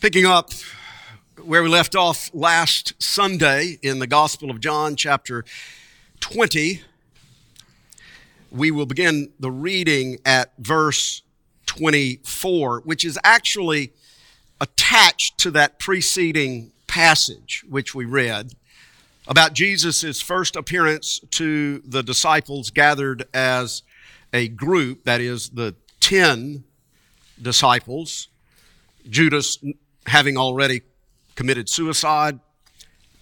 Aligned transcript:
Picking 0.00 0.26
up 0.26 0.52
where 1.42 1.60
we 1.60 1.68
left 1.68 1.96
off 1.96 2.30
last 2.32 2.94
Sunday 3.02 3.80
in 3.82 3.98
the 3.98 4.06
Gospel 4.06 4.48
of 4.48 4.60
John, 4.60 4.94
chapter 4.94 5.44
20, 6.20 6.82
we 8.52 8.70
will 8.70 8.86
begin 8.86 9.32
the 9.40 9.50
reading 9.50 10.20
at 10.24 10.52
verse 10.56 11.22
24, 11.66 12.82
which 12.82 13.04
is 13.04 13.18
actually 13.24 13.92
attached 14.60 15.36
to 15.38 15.50
that 15.50 15.80
preceding 15.80 16.70
passage 16.86 17.64
which 17.68 17.92
we 17.92 18.04
read 18.04 18.52
about 19.26 19.52
Jesus' 19.52 20.20
first 20.20 20.54
appearance 20.54 21.18
to 21.32 21.80
the 21.80 22.04
disciples 22.04 22.70
gathered 22.70 23.26
as 23.34 23.82
a 24.32 24.46
group, 24.46 25.02
that 25.02 25.20
is, 25.20 25.50
the 25.50 25.74
ten 25.98 26.62
disciples. 27.42 28.28
Judas 29.10 29.58
having 30.08 30.36
already 30.36 30.82
committed 31.34 31.68
suicide, 31.68 32.40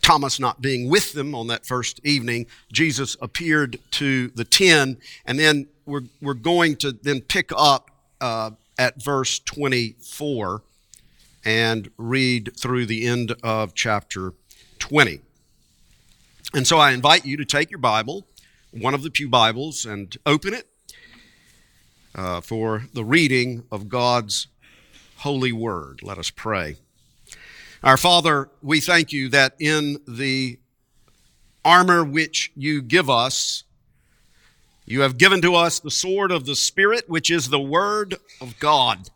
Thomas 0.02 0.38
not 0.38 0.62
being 0.62 0.88
with 0.88 1.12
them 1.12 1.34
on 1.34 1.48
that 1.48 1.66
first 1.66 2.00
evening, 2.04 2.46
Jesus 2.72 3.16
appeared 3.20 3.78
to 3.92 4.28
the 4.28 4.44
ten, 4.44 4.98
and 5.24 5.38
then 5.38 5.66
we're, 5.84 6.04
we're 6.22 6.34
going 6.34 6.76
to 6.76 6.92
then 6.92 7.20
pick 7.20 7.50
up 7.56 7.90
uh, 8.20 8.52
at 8.78 9.02
verse 9.02 9.38
24 9.40 10.62
and 11.44 11.90
read 11.96 12.56
through 12.56 12.86
the 12.86 13.06
end 13.06 13.34
of 13.42 13.74
chapter 13.74 14.32
20. 14.78 15.20
And 16.54 16.66
so 16.66 16.78
I 16.78 16.92
invite 16.92 17.24
you 17.24 17.36
to 17.36 17.44
take 17.44 17.70
your 17.70 17.78
Bible, 17.78 18.26
one 18.70 18.94
of 18.94 19.02
the 19.02 19.10
Pew 19.10 19.28
Bibles, 19.28 19.84
and 19.84 20.16
open 20.24 20.54
it 20.54 20.68
uh, 22.14 22.40
for 22.40 22.84
the 22.94 23.04
reading 23.04 23.64
of 23.70 23.88
God's 23.88 24.48
holy 25.18 25.52
word. 25.52 26.00
Let 26.02 26.18
us 26.18 26.30
pray. 26.30 26.76
Our 27.82 27.96
Father, 27.96 28.48
we 28.62 28.80
thank 28.80 29.12
you 29.12 29.28
that 29.30 29.54
in 29.58 29.98
the 30.06 30.58
armor 31.64 32.04
which 32.04 32.52
you 32.56 32.82
give 32.82 33.10
us, 33.10 33.64
you 34.84 35.00
have 35.00 35.18
given 35.18 35.42
to 35.42 35.54
us 35.54 35.80
the 35.80 35.90
sword 35.90 36.30
of 36.30 36.46
the 36.46 36.54
Spirit, 36.54 37.08
which 37.08 37.30
is 37.30 37.48
the 37.48 37.60
Word 37.60 38.16
of 38.40 38.58
God, 38.58 39.10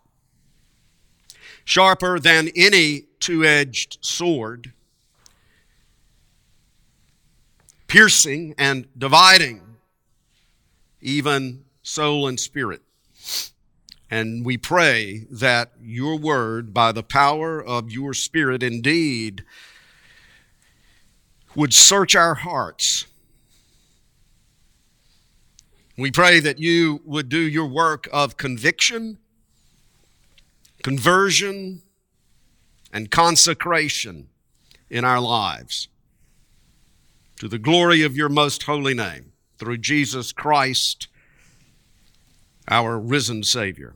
sharper 1.63 2.19
than 2.19 2.49
any 2.55 3.05
two 3.19 3.45
edged 3.45 3.97
sword, 4.01 4.73
piercing 7.87 8.53
and 8.57 8.87
dividing 8.97 9.61
even 11.01 11.63
soul 11.83 12.27
and 12.27 12.39
spirit 12.39 12.81
and 14.11 14.45
we 14.45 14.57
pray 14.57 15.25
that 15.31 15.71
your 15.81 16.17
word, 16.17 16.73
by 16.73 16.91
the 16.91 17.01
power 17.01 17.63
of 17.63 17.89
your 17.89 18.13
spirit, 18.13 18.61
indeed 18.61 19.45
would 21.55 21.73
search 21.73 22.13
our 22.13 22.35
hearts. 22.35 23.05
We 25.97 26.11
pray 26.11 26.41
that 26.41 26.59
you 26.59 27.01
would 27.05 27.29
do 27.29 27.39
your 27.39 27.67
work 27.67 28.09
of 28.11 28.35
conviction, 28.35 29.17
conversion, 30.83 31.81
and 32.91 33.09
consecration 33.09 34.27
in 34.89 35.05
our 35.05 35.21
lives 35.21 35.87
to 37.37 37.47
the 37.47 37.59
glory 37.59 38.03
of 38.03 38.17
your 38.17 38.27
most 38.27 38.63
holy 38.63 38.93
name 38.93 39.31
through 39.57 39.77
Jesus 39.77 40.33
Christ, 40.33 41.07
our 42.67 42.99
risen 42.99 43.43
Savior 43.43 43.95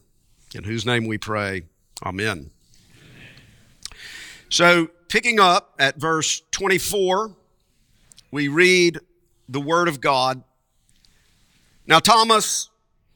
in 0.55 0.63
whose 0.63 0.85
name 0.85 1.05
we 1.05 1.17
pray. 1.17 1.63
Amen. 2.03 2.51
So, 4.49 4.89
picking 5.09 5.39
up 5.39 5.73
at 5.79 5.97
verse 5.97 6.41
24, 6.51 7.35
we 8.31 8.47
read 8.47 8.99
the 9.47 9.61
Word 9.61 9.87
of 9.87 10.01
God. 10.01 10.43
Now, 11.87 11.99
Thomas, 11.99 12.69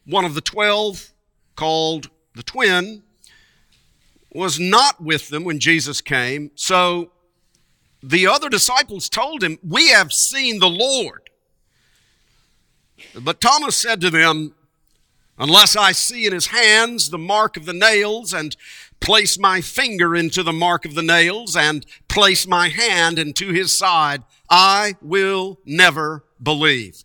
one 0.06 0.26
of 0.26 0.36
the 0.36 0.42
twelve, 0.42 1.12
called 1.56 2.10
the 2.36 2.44
twin, 2.44 3.04
was 4.34 4.60
not 4.60 5.02
with 5.02 5.30
them 5.30 5.44
when 5.44 5.60
Jesus 5.60 6.02
came. 6.02 6.52
So 6.56 7.12
the 8.02 8.28
other 8.28 8.50
disciples 8.50 9.10
told 9.10 9.44
him, 9.44 9.58
We 9.64 9.90
have 9.90 10.14
seen 10.14 10.60
the 10.60 10.70
Lord. 10.70 11.30
But 13.20 13.42
Thomas 13.42 13.76
said 13.76 14.02
to 14.02 14.10
them, 14.10 14.54
unless 15.40 15.76
I 15.76 15.94
see 15.94 16.26
in 16.26 16.34
his 16.34 16.48
hands 16.48 17.10
the 17.10 17.18
mark 17.18 17.56
of 17.56 17.66
the 17.66 17.74
nails 17.74 18.34
and 18.34 18.56
place 19.00 19.40
my 19.40 19.62
finger 19.62 20.16
into 20.16 20.44
the 20.44 20.54
mark 20.54 20.84
of 20.84 20.94
the 20.94 21.02
nails 21.02 21.56
and 21.56 21.86
place 22.10 22.46
my 22.46 22.68
hand 22.68 23.18
into 23.18 23.54
his 23.54 23.76
side, 23.76 24.24
I 24.50 24.96
will 25.02 25.60
never 25.66 26.26
believe. 26.42 27.04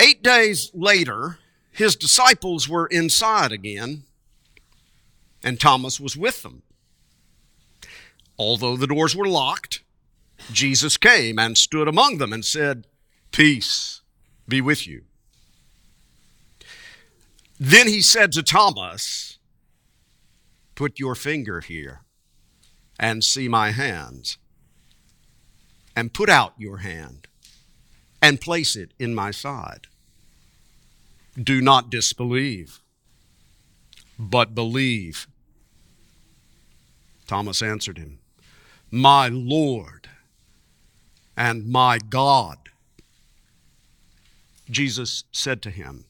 Eight 0.00 0.22
days 0.22 0.70
later, 0.74 1.38
his 1.70 1.96
disciples 1.96 2.68
were 2.68 2.86
inside 2.86 3.52
again, 3.52 4.04
and 5.42 5.60
Thomas 5.60 6.00
was 6.00 6.16
with 6.16 6.42
them. 6.42 6.62
Although 8.36 8.76
the 8.76 8.86
doors 8.86 9.14
were 9.16 9.28
locked, 9.28 9.82
Jesus 10.52 10.96
came 10.96 11.38
and 11.38 11.58
stood 11.58 11.88
among 11.88 12.18
them 12.18 12.32
and 12.32 12.44
said, 12.44 12.86
Peace 13.32 13.97
be 14.48 14.60
with 14.60 14.86
you. 14.86 15.02
Then 17.60 17.88
he 17.88 18.00
said 18.00 18.32
to 18.32 18.42
Thomas, 18.42 19.38
Put 20.74 20.98
your 20.98 21.14
finger 21.14 21.60
here 21.60 22.02
and 23.00 23.24
see 23.24 23.48
my 23.48 23.70
hands, 23.70 24.38
and 25.96 26.14
put 26.14 26.28
out 26.28 26.54
your 26.56 26.78
hand 26.78 27.26
and 28.22 28.40
place 28.40 28.76
it 28.76 28.92
in 28.98 29.14
my 29.14 29.30
side. 29.30 29.88
Do 31.40 31.60
not 31.60 31.90
disbelieve, 31.90 32.80
but 34.18 34.54
believe. 34.54 35.26
Thomas 37.26 37.60
answered 37.60 37.98
him, 37.98 38.18
My 38.90 39.28
Lord 39.28 40.08
and 41.36 41.66
my 41.66 41.98
God. 41.98 42.70
Jesus 44.70 45.24
said 45.32 45.62
to 45.62 45.70
him, 45.70 46.04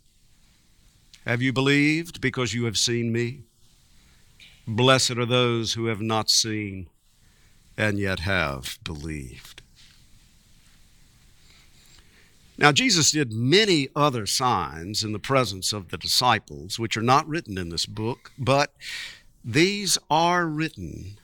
Have 1.24 1.42
you 1.42 1.52
believed 1.52 2.20
because 2.20 2.54
you 2.54 2.64
have 2.64 2.78
seen 2.78 3.12
me? 3.12 3.42
Blessed 4.66 5.12
are 5.12 5.26
those 5.26 5.74
who 5.74 5.86
have 5.86 6.00
not 6.00 6.28
seen 6.28 6.88
and 7.76 7.98
yet 7.98 8.20
have 8.20 8.78
believed. 8.82 9.62
Now, 12.58 12.72
Jesus 12.72 13.12
did 13.12 13.32
many 13.32 13.88
other 13.94 14.26
signs 14.26 15.04
in 15.04 15.12
the 15.12 15.20
presence 15.20 15.72
of 15.72 15.91
the 15.91 15.97
disciples, 15.97 16.76
which 16.76 16.97
are 16.97 17.02
not 17.02 17.28
written 17.28 17.56
in 17.56 17.68
this 17.68 17.86
book, 17.86 18.32
but 18.36 18.74
these 19.44 19.97
are 20.10 20.44
written 20.44 21.18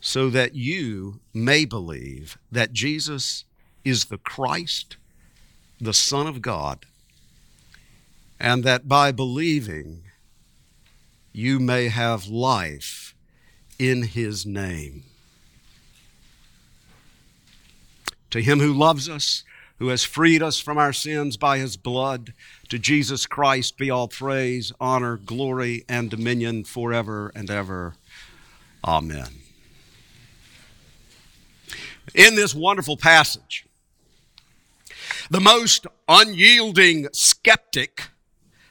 so 0.00 0.28
that 0.30 0.56
you 0.56 1.20
may 1.32 1.64
believe 1.64 2.36
that 2.50 2.72
Jesus 2.72 3.44
is 3.84 4.06
the 4.06 4.18
Christ 4.18 4.96
the 5.84 5.94
Son 5.94 6.26
of 6.26 6.42
God, 6.42 6.86
and 8.40 8.64
that 8.64 8.88
by 8.88 9.12
believing 9.12 10.02
you 11.32 11.58
may 11.58 11.88
have 11.88 12.26
life 12.26 13.14
in 13.78 14.02
His 14.02 14.44
name. 14.44 15.04
To 18.30 18.40
Him 18.40 18.60
who 18.60 18.72
loves 18.72 19.08
us, 19.08 19.44
who 19.78 19.88
has 19.88 20.04
freed 20.04 20.42
us 20.42 20.60
from 20.60 20.78
our 20.78 20.92
sins 20.92 21.36
by 21.36 21.58
His 21.58 21.76
blood, 21.76 22.34
to 22.68 22.78
Jesus 22.78 23.26
Christ 23.26 23.76
be 23.76 23.90
all 23.90 24.08
praise, 24.08 24.72
honor, 24.80 25.16
glory, 25.16 25.84
and 25.88 26.10
dominion 26.10 26.64
forever 26.64 27.32
and 27.34 27.50
ever. 27.50 27.94
Amen. 28.84 29.28
In 32.14 32.36
this 32.36 32.54
wonderful 32.54 32.96
passage, 32.96 33.66
the 35.30 35.40
most 35.40 35.86
unyielding 36.08 37.08
skeptic 37.12 38.08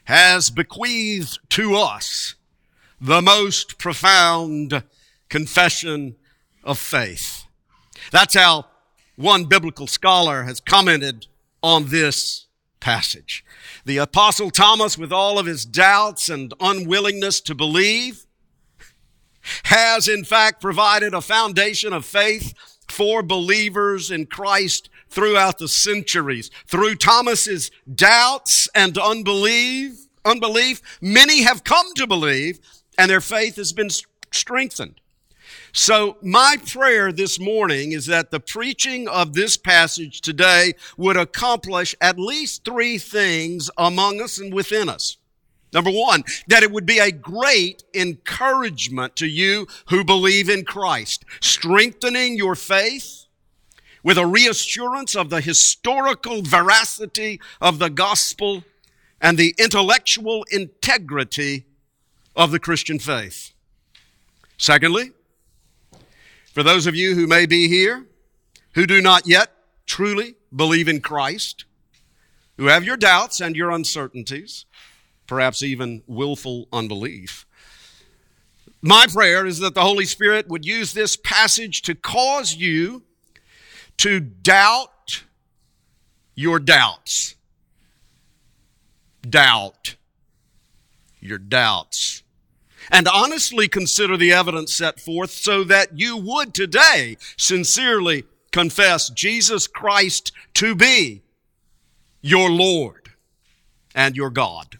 has 0.05 0.49
bequeathed 0.49 1.39
to 1.49 1.75
us 1.75 2.35
the 2.99 3.21
most 3.21 3.77
profound 3.77 4.83
confession 5.29 6.15
of 6.63 6.79
faith. 6.79 7.45
That's 8.11 8.33
how 8.33 8.65
one 9.15 9.45
biblical 9.45 9.87
scholar 9.87 10.43
has 10.43 10.59
commented 10.59 11.27
on 11.61 11.87
this 11.87 12.47
passage. 12.79 13.43
The 13.85 13.97
apostle 13.97 14.51
Thomas, 14.51 14.97
with 14.97 15.11
all 15.11 15.37
of 15.37 15.45
his 15.45 15.65
doubts 15.65 16.29
and 16.29 16.53
unwillingness 16.59 17.41
to 17.41 17.55
believe, 17.55 18.25
has 19.63 20.07
in 20.07 20.23
fact 20.23 20.61
provided 20.61 21.13
a 21.13 21.21
foundation 21.21 21.91
of 21.91 22.05
faith 22.05 22.53
for 22.87 23.21
believers 23.21 24.11
in 24.11 24.25
Christ 24.25 24.89
throughout 25.13 25.59
the 25.59 25.67
centuries. 25.67 26.49
Through 26.67 26.95
Thomas's 26.95 27.71
doubts 27.93 28.67
and 28.73 28.97
unbelief, 28.97 30.07
unbelief, 30.25 30.81
many 31.01 31.43
have 31.43 31.63
come 31.63 31.93
to 31.95 32.07
believe 32.07 32.59
and 32.97 33.09
their 33.09 33.21
faith 33.21 33.55
has 33.57 33.73
been 33.73 33.89
strengthened. 34.31 34.99
So 35.71 36.17
my 36.21 36.57
prayer 36.67 37.11
this 37.11 37.39
morning 37.39 37.91
is 37.91 38.05
that 38.07 38.31
the 38.31 38.39
preaching 38.39 39.07
of 39.07 39.33
this 39.33 39.57
passage 39.57 40.21
today 40.21 40.73
would 40.97 41.17
accomplish 41.17 41.95
at 41.99 42.19
least 42.19 42.63
three 42.63 42.97
things 42.97 43.69
among 43.77 44.21
us 44.21 44.39
and 44.39 44.53
within 44.53 44.89
us. 44.89 45.17
Number 45.71 45.89
one, 45.89 46.23
that 46.47 46.61
it 46.61 46.71
would 46.71 46.85
be 46.85 46.99
a 46.99 47.11
great 47.11 47.83
encouragement 47.95 49.15
to 49.15 49.25
you 49.25 49.67
who 49.89 50.03
believe 50.03 50.47
in 50.47 50.63
Christ, 50.63 51.25
strengthening 51.41 52.37
your 52.37 52.53
faith 52.53 53.22
with 54.03 54.17
a 54.17 54.27
reassurance 54.27 55.15
of 55.15 55.29
the 55.29 55.41
historical 55.41 56.41
veracity 56.41 57.39
of 57.61 57.79
the 57.79 57.89
gospel 57.89 58.63
and 59.21 59.37
the 59.37 59.55
intellectual 59.57 60.45
integrity 60.51 61.65
of 62.35 62.51
the 62.51 62.59
Christian 62.59 62.99
faith. 62.99 63.53
Secondly, 64.57 65.11
for 66.53 66.61
those 66.61 66.85
of 66.85 66.95
you 66.95 67.15
who 67.15 67.25
may 67.25 67.45
be 67.45 67.67
here 67.67 68.05
who 68.75 68.85
do 68.85 69.01
not 69.01 69.25
yet 69.25 69.51
truly 69.85 70.35
believe 70.55 70.87
in 70.87 70.99
Christ, 70.99 71.65
who 72.57 72.65
have 72.65 72.83
your 72.83 72.97
doubts 72.97 73.39
and 73.39 73.55
your 73.55 73.71
uncertainties, 73.71 74.65
perhaps 75.27 75.63
even 75.63 76.03
willful 76.05 76.67
unbelief, 76.71 77.45
my 78.81 79.05
prayer 79.07 79.45
is 79.45 79.59
that 79.59 79.75
the 79.75 79.81
Holy 79.81 80.05
Spirit 80.05 80.49
would 80.49 80.65
use 80.65 80.93
this 80.93 81.15
passage 81.15 81.81
to 81.83 81.95
cause 81.95 82.55
you 82.55 83.03
to 83.97 84.19
doubt 84.19 85.23
your 86.35 86.59
doubts. 86.59 87.35
Doubt 89.27 89.95
your 91.21 91.37
doubts 91.37 92.23
and 92.91 93.07
honestly 93.07 93.67
consider 93.67 94.17
the 94.17 94.31
evidence 94.31 94.73
set 94.73 94.99
forth 94.99 95.31
so 95.31 95.63
that 95.63 95.97
you 95.97 96.17
would 96.17 96.53
today 96.53 97.17
sincerely 97.37 98.25
confess 98.51 99.09
Jesus 99.09 99.67
Christ 99.67 100.31
to 100.55 100.75
be 100.75 101.21
your 102.21 102.49
Lord 102.49 103.09
and 103.95 104.15
your 104.15 104.29
God. 104.29 104.77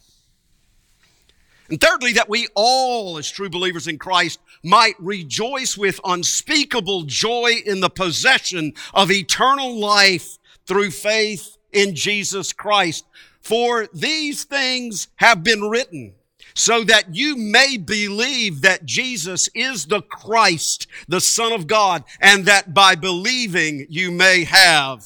And 1.70 1.80
thirdly, 1.80 2.14
that 2.14 2.30
we 2.30 2.48
all, 2.56 3.18
as 3.18 3.32
true 3.32 3.50
believers 3.50 3.88
in 3.88 3.98
Christ, 3.98 4.40
might 4.64 4.96
rejoice 5.00 5.78
with 5.78 6.00
unspeakable 6.06 7.04
joy 7.04 7.56
in 7.66 7.82
the 7.82 7.90
possession 7.90 8.74
of 8.94 9.12
eternal 9.12 9.78
life 9.78 10.38
through 10.66 10.92
faith 10.92 11.58
in 11.72 11.96
Jesus 11.96 12.54
Christ. 12.54 13.06
For 13.42 13.88
these 13.94 14.46
things 14.46 15.10
have 15.18 15.44
been 15.44 15.70
written 15.70 16.14
so 16.56 16.84
that 16.84 17.14
you 17.16 17.36
may 17.36 17.78
believe 17.78 18.62
that 18.62 18.86
Jesus 18.86 19.50
is 19.54 19.88
the 19.88 20.02
Christ, 20.02 20.88
the 21.08 21.22
Son 21.22 21.52
of 21.52 21.68
God, 21.68 22.04
and 22.20 22.46
that 22.46 22.74
by 22.74 22.96
believing 22.96 23.86
you 23.90 24.12
may 24.12 24.44
have 24.44 25.06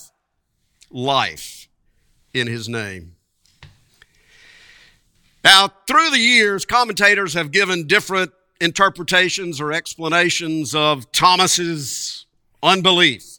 life 0.92 1.68
in 2.34 2.48
His 2.48 2.68
name. 2.68 3.16
Now, 5.44 5.70
through 5.88 6.10
the 6.10 6.20
years, 6.20 6.66
commentators 6.66 7.34
have 7.34 7.52
given 7.52 7.88
different 7.88 8.34
interpretations 8.60 9.62
or 9.62 9.72
explanations 9.72 10.74
of 10.76 11.12
Thomas's 11.12 12.26
unbelief. 12.64 13.38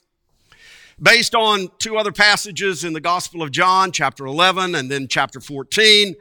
Based 1.01 1.35
on 1.35 1.69
two 1.79 1.97
other 1.97 2.13
passages 2.13 2.83
in 2.83 2.93
the 2.93 3.01
Gospel 3.01 3.43
of 3.43 3.53
John, 3.53 3.93
chapter 3.93 4.27
11 4.27 4.75
and 4.75 4.91
then 4.91 5.07
chapter 5.07 5.41
14, 5.41 6.17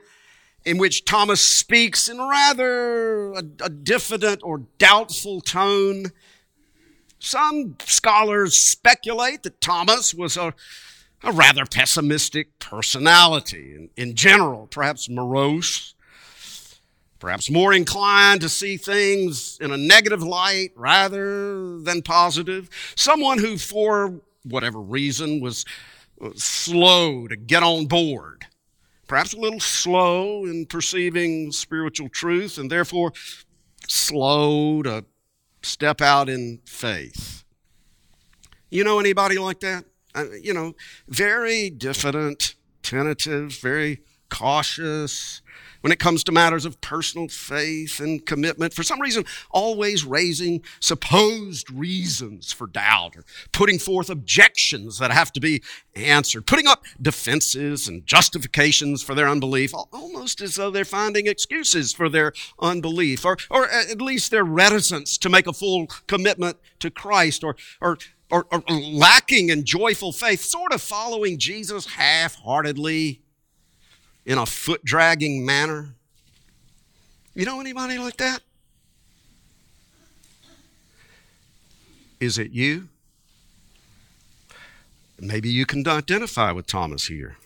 in 0.66 0.78
which 0.78 1.06
Thomas 1.06 1.42
speaks 1.42 2.08
in 2.10 2.20
rather 2.20 3.32
a, 3.32 3.44
a 3.62 3.70
diffident 3.70 4.42
or 4.44 4.64
doubtful 4.78 5.42
tone. 5.42 6.08
Some 7.20 7.78
scholars 7.86 8.58
speculate 8.58 9.44
that 9.44 9.62
Thomas 9.62 10.14
was 10.14 10.38
a, 10.38 10.54
a 11.24 11.32
rather 11.32 11.66
pessimistic 11.66 12.60
personality 12.60 13.74
in, 13.76 13.90
in 13.96 14.16
general, 14.16 14.68
perhaps 14.68 15.10
morose, 15.10 15.96
perhaps 17.20 17.50
more 17.50 17.74
inclined 17.74 18.42
to 18.42 18.50
see 18.50 18.78
things 18.78 19.58
in 19.60 19.72
a 19.72 19.78
negative 19.78 20.24
light 20.24 20.72
rather 20.76 21.80
than 21.80 22.02
positive. 22.02 22.70
Someone 22.96 23.40
who, 23.40 23.58
for 23.58 24.22
whatever 24.44 24.80
reason, 24.80 25.40
was 25.40 25.66
slow 26.36 27.28
to 27.28 27.36
get 27.36 27.64
on 27.64 27.86
board 27.86 28.48
perhaps 29.08 29.34
a 29.34 29.40
little 29.40 29.60
slow 29.60 30.46
in 30.46 30.66
perceiving 30.66 31.52
spiritual 31.52 32.10
truth 32.10 32.58
and 32.58 32.70
therefore 32.70 33.14
slow 33.88 34.84
to 34.84 35.06
step 35.64 36.02
out 36.02 36.30
in 36.30 36.60
faith. 36.66 37.44
You 38.70 38.84
know 38.84 39.00
anybody 39.00 39.38
like 39.38 39.62
that? 39.62 39.86
Uh, 40.14 40.26
you 40.42 40.54
know, 40.54 40.74
very 41.08 41.70
diffident, 41.70 42.56
tentative, 42.84 43.54
very 43.54 44.02
cautious, 44.30 45.42
when 45.88 45.94
it 45.94 46.00
comes 46.00 46.22
to 46.22 46.34
matters 46.34 46.66
of 46.66 46.82
personal 46.82 47.30
faith 47.30 48.02
and 48.02 48.26
commitment, 48.26 48.74
for 48.74 48.84
some 48.84 49.00
reason, 49.00 49.24
always 49.52 50.04
raising 50.04 50.62
supposed 50.82 51.72
reasons 51.72 52.52
for 52.52 52.68
doubt 52.68 53.16
or 53.16 53.24
putting 53.54 53.80
forth 53.80 54.10
objections 54.10 55.00
that 55.00 55.12
have 55.12 55.32
to 55.32 55.40
be 55.40 55.64
answered, 55.96 56.46
putting 56.46 56.68
up 56.68 56.84
defenses 57.02 57.88
and 57.88 58.06
justifications 58.06 59.02
for 59.02 59.16
their 59.16 59.30
unbelief, 59.30 59.72
almost 59.94 60.42
as 60.42 60.56
though 60.56 60.70
they're 60.70 60.84
finding 60.84 61.26
excuses 61.26 61.94
for 61.94 62.10
their 62.10 62.34
unbelief, 62.60 63.24
or, 63.24 63.38
or 63.50 63.70
at 63.70 64.02
least 64.02 64.30
their 64.30 64.44
reticence 64.44 65.18
to 65.18 65.30
make 65.30 65.48
a 65.48 65.54
full 65.54 65.88
commitment 66.06 66.58
to 66.80 66.92
Christ, 66.92 67.46
or, 67.46 67.56
or 67.80 67.98
or, 68.30 68.46
or, 68.52 68.62
lacking 68.70 69.52
in 69.52 69.64
joyful 69.64 70.12
faith, 70.12 70.42
sort 70.42 70.74
of 70.74 70.82
following 70.82 71.38
Jesus 71.38 71.86
half 71.86 72.36
heartedly 72.36 73.22
in 74.28 74.38
a 74.38 74.46
foot 74.46 74.84
dragging 74.84 75.44
manner? 75.44 75.96
You 77.34 77.46
know 77.46 77.60
anybody 77.60 77.98
like 77.98 78.18
that? 78.18 78.42
Is 82.20 82.38
it 82.38 82.52
you? 82.52 82.90
Maybe 85.20 85.50
you 85.50 85.66
can 85.66 85.88
identify 85.88 86.52
with 86.52 86.68
Thomas 86.68 87.08
here. 87.08 87.38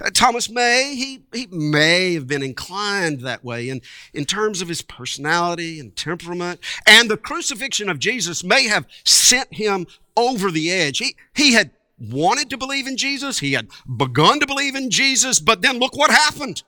Uh, 0.00 0.10
Thomas 0.10 0.50
may, 0.50 0.94
he, 0.94 1.22
he 1.32 1.46
may 1.46 2.14
have 2.14 2.26
been 2.26 2.42
inclined 2.42 3.20
that 3.22 3.42
way 3.42 3.68
in, 3.68 3.80
in 4.12 4.24
terms 4.24 4.60
of 4.60 4.68
his 4.68 4.82
personality 4.82 5.80
and 5.80 5.96
temperament. 5.96 6.60
And 6.86 7.10
the 7.10 7.16
crucifixion 7.16 7.88
of 7.88 7.98
Jesus 7.98 8.44
may 8.44 8.66
have 8.66 8.86
sent 9.04 9.54
him 9.54 9.86
over 10.16 10.50
the 10.50 10.70
edge. 10.70 10.98
He, 10.98 11.16
he 11.34 11.54
had 11.54 11.70
wanted 12.10 12.50
to 12.50 12.56
believe 12.56 12.86
in 12.86 12.96
Jesus. 12.96 13.38
He 13.38 13.52
had 13.52 13.68
begun 13.96 14.40
to 14.40 14.46
believe 14.46 14.74
in 14.74 14.90
Jesus, 14.90 15.38
but 15.40 15.62
then 15.62 15.78
look 15.78 15.96
what 15.96 16.10
happened. 16.10 16.62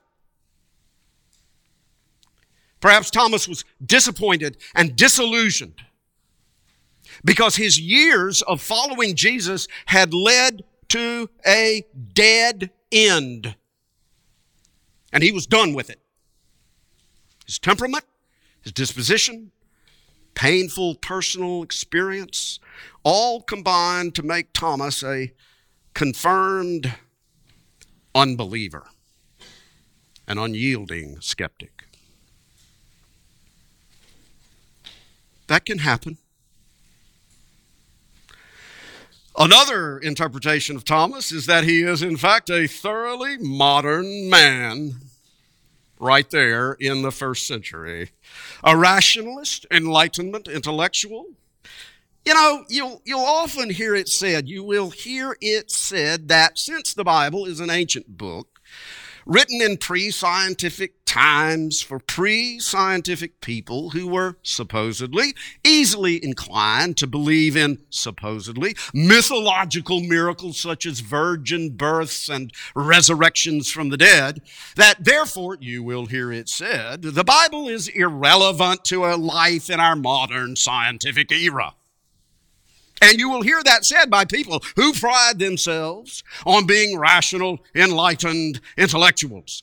Perhaps 2.81 3.11
Thomas 3.11 3.49
was 3.49 3.65
disappointed 3.85 4.59
and 4.75 4.95
disillusioned 4.95 5.81
because 7.25 7.57
his 7.57 7.81
years 7.81 8.43
of 8.43 8.61
following 8.61 9.15
Jesus 9.17 9.67
had 9.87 10.13
led 10.13 10.65
to 10.89 11.31
a 11.47 11.85
dead 12.13 12.71
end. 12.93 13.57
And 15.13 15.23
he 15.23 15.33
was 15.33 15.47
done 15.47 15.73
with 15.73 15.91
it. 15.91 16.01
His 17.47 17.59
temperament, 17.59 18.05
his 18.63 18.73
disposition, 18.73 19.51
painful 20.35 20.97
personal 20.97 21.63
experience, 21.63 22.59
all 23.03 23.41
combined 23.41 24.15
to 24.15 24.23
make 24.23 24.53
Thomas 24.53 25.03
a 25.03 25.33
confirmed 25.95 26.95
unbeliever, 28.15 28.87
an 30.27 30.39
unyielding 30.39 31.21
skeptic. 31.21 31.85
That 35.47 35.65
can 35.65 35.79
happen. 35.79 36.19
Another 39.37 39.99
interpretation 39.99 40.77
of 40.77 40.85
Thomas 40.85 41.33
is 41.33 41.47
that 41.47 41.65
he 41.65 41.83
is, 41.83 42.03
in 42.03 42.17
fact, 42.17 42.51
a 42.51 42.69
thoroughly 42.69 43.37
modern 43.39 44.31
man 44.31 45.04
right 45.99 46.29
there 46.31 46.73
in 46.75 47.03
the 47.03 47.13
first 47.13 47.47
century. 47.47 48.11
A 48.63 48.77
rationalist, 48.77 49.67
enlightenment, 49.71 50.49
intellectual. 50.49 51.27
You 52.25 52.35
know, 52.35 52.65
you'll, 52.69 53.03
you'll 53.05 53.21
often 53.21 53.71
hear 53.71 53.95
it 53.95 54.09
said, 54.09 54.49
you 54.49 54.65
will 54.65 54.91
hear 54.91 55.37
it 55.41 55.71
said 55.71 56.29
that 56.29 56.59
since 56.59 56.95
the 56.95 57.05
Bible 57.05 57.45
is 57.45 57.61
an 57.61 57.71
ancient 57.71 58.17
book, 58.17 58.54
written 59.27 59.61
in 59.61 59.77
pre 59.77 60.11
scientific 60.11 61.05
times 61.07 61.81
for 61.81 61.99
pre 61.99 62.59
scientific 62.59 63.41
people 63.41 63.91
who 63.91 64.07
were 64.07 64.37
supposedly 64.43 65.35
easily 65.63 66.23
inclined 66.23 66.97
to 66.97 67.07
believe 67.07 67.57
in 67.57 67.79
supposedly 67.91 68.75
mythological 68.93 70.01
miracles 70.01 70.59
such 70.59 70.87
as 70.87 71.01
virgin 71.01 71.71
births 71.71 72.29
and 72.29 72.53
resurrections 72.75 73.71
from 73.71 73.91
the 73.91 73.97
dead, 73.97 74.43
that 74.77 75.05
therefore, 75.05 75.57
you 75.61 75.83
will 75.83 76.07
hear 76.07 76.33
it 76.33 76.49
said, 76.49 77.03
the 77.03 77.25
Bible 77.25 77.69
is 77.69 77.89
irrelevant 77.89 78.85
to 78.85 79.05
a 79.05 79.17
life 79.17 79.71
in 79.71 79.81
our 79.81 79.97
modern 79.97 80.57
scientific 80.57 81.31
era. 81.31 81.75
And 83.05 83.19
you 83.19 83.29
will 83.29 83.43
hear 83.43 83.63
that 83.63 83.85
said 83.85 84.09
by 84.09 84.25
people 84.25 84.63
who 84.77 84.95
pride 84.95 85.39
themselves 85.39 86.25
on 86.47 86.67
being 86.67 86.99
rational, 86.99 87.59
enlightened 87.75 88.63
intellectuals. 88.79 89.63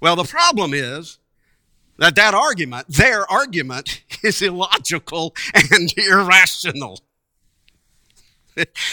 Well, 0.00 0.16
the 0.16 0.24
problem 0.24 0.72
is 0.72 1.18
that 1.98 2.14
that 2.14 2.32
argument, 2.32 2.88
their 2.88 3.30
argument, 3.30 4.02
is 4.22 4.40
illogical 4.40 5.34
and 5.54 5.92
irrational. 5.98 7.00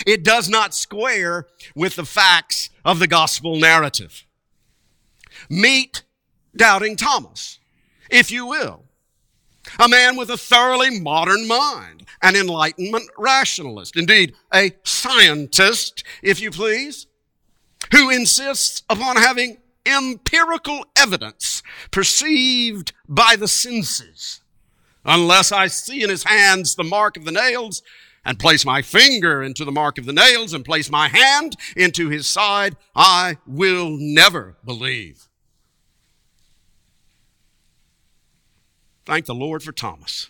It 0.05 0.25
does 0.25 0.49
not 0.49 0.75
square 0.75 1.47
with 1.73 1.95
the 1.95 2.05
facts 2.05 2.71
of 2.83 2.99
the 2.99 3.07
gospel 3.07 3.55
narrative. 3.55 4.25
Meet 5.49 6.03
doubting 6.53 6.97
Thomas, 6.97 7.59
if 8.09 8.31
you 8.31 8.47
will. 8.47 8.83
A 9.79 9.87
man 9.87 10.15
with 10.15 10.29
a 10.29 10.37
thoroughly 10.37 10.99
modern 10.99 11.47
mind, 11.47 12.05
an 12.21 12.35
Enlightenment 12.35 13.09
rationalist, 13.17 13.95
indeed, 13.95 14.33
a 14.53 14.71
scientist, 14.83 16.03
if 16.21 16.39
you 16.39 16.51
please, 16.51 17.07
who 17.91 18.09
insists 18.09 18.83
upon 18.89 19.15
having 19.17 19.57
empirical 19.85 20.85
evidence 20.95 21.63
perceived 21.89 22.93
by 23.07 23.35
the 23.35 23.47
senses. 23.47 24.41
Unless 25.03 25.51
I 25.51 25.67
see 25.67 26.03
in 26.03 26.09
his 26.09 26.23
hands 26.23 26.75
the 26.75 26.83
mark 26.83 27.17
of 27.17 27.25
the 27.25 27.31
nails, 27.31 27.81
and 28.23 28.37
place 28.37 28.63
my 28.63 28.83
finger 28.83 29.41
into 29.41 29.65
the 29.65 29.71
mark 29.71 29.97
of 29.97 30.05
the 30.05 30.13
nails, 30.13 30.53
and 30.53 30.63
place 30.63 30.91
my 30.91 31.07
hand 31.07 31.55
into 31.75 32.09
his 32.09 32.27
side, 32.27 32.77
I 32.95 33.37
will 33.47 33.97
never 33.99 34.57
believe. 34.63 35.27
Thank 39.11 39.25
the 39.25 39.35
Lord 39.35 39.61
for 39.61 39.73
Thomas. 39.73 40.29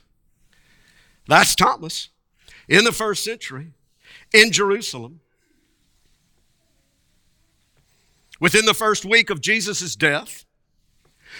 That's 1.27 1.53
Thomas 1.53 2.09
in 2.67 2.83
the 2.83 2.91
first 2.91 3.23
century 3.23 3.73
in 4.33 4.51
Jerusalem. 4.51 5.19
Within 8.39 8.65
the 8.65 8.73
first 8.73 9.05
week 9.05 9.29
of 9.29 9.39
Jesus' 9.39 9.95
death, 9.95 10.45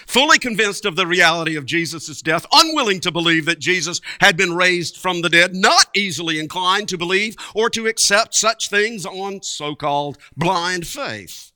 fully 0.06 0.38
convinced 0.38 0.86
of 0.86 0.96
the 0.96 1.08
reality 1.08 1.56
of 1.56 1.66
Jesus' 1.66 2.22
death, 2.22 2.46
unwilling 2.52 3.00
to 3.00 3.12
believe 3.12 3.46
that 3.46 3.58
Jesus 3.58 4.02
had 4.20 4.38
been 4.38 4.56
raised 4.56 4.98
from 4.98 5.24
the 5.24 5.30
dead, 5.30 5.56
not 5.56 5.88
easily 5.96 6.38
inclined 6.38 6.90
to 6.90 6.98
believe 7.00 7.36
or 7.56 7.72
to 7.72 7.88
accept 7.88 8.36
such 8.36 8.70
things 8.70 9.04
on 9.04 9.42
so 9.42 9.74
called 9.74 10.20
blind 10.38 10.86
faith. 10.86 11.52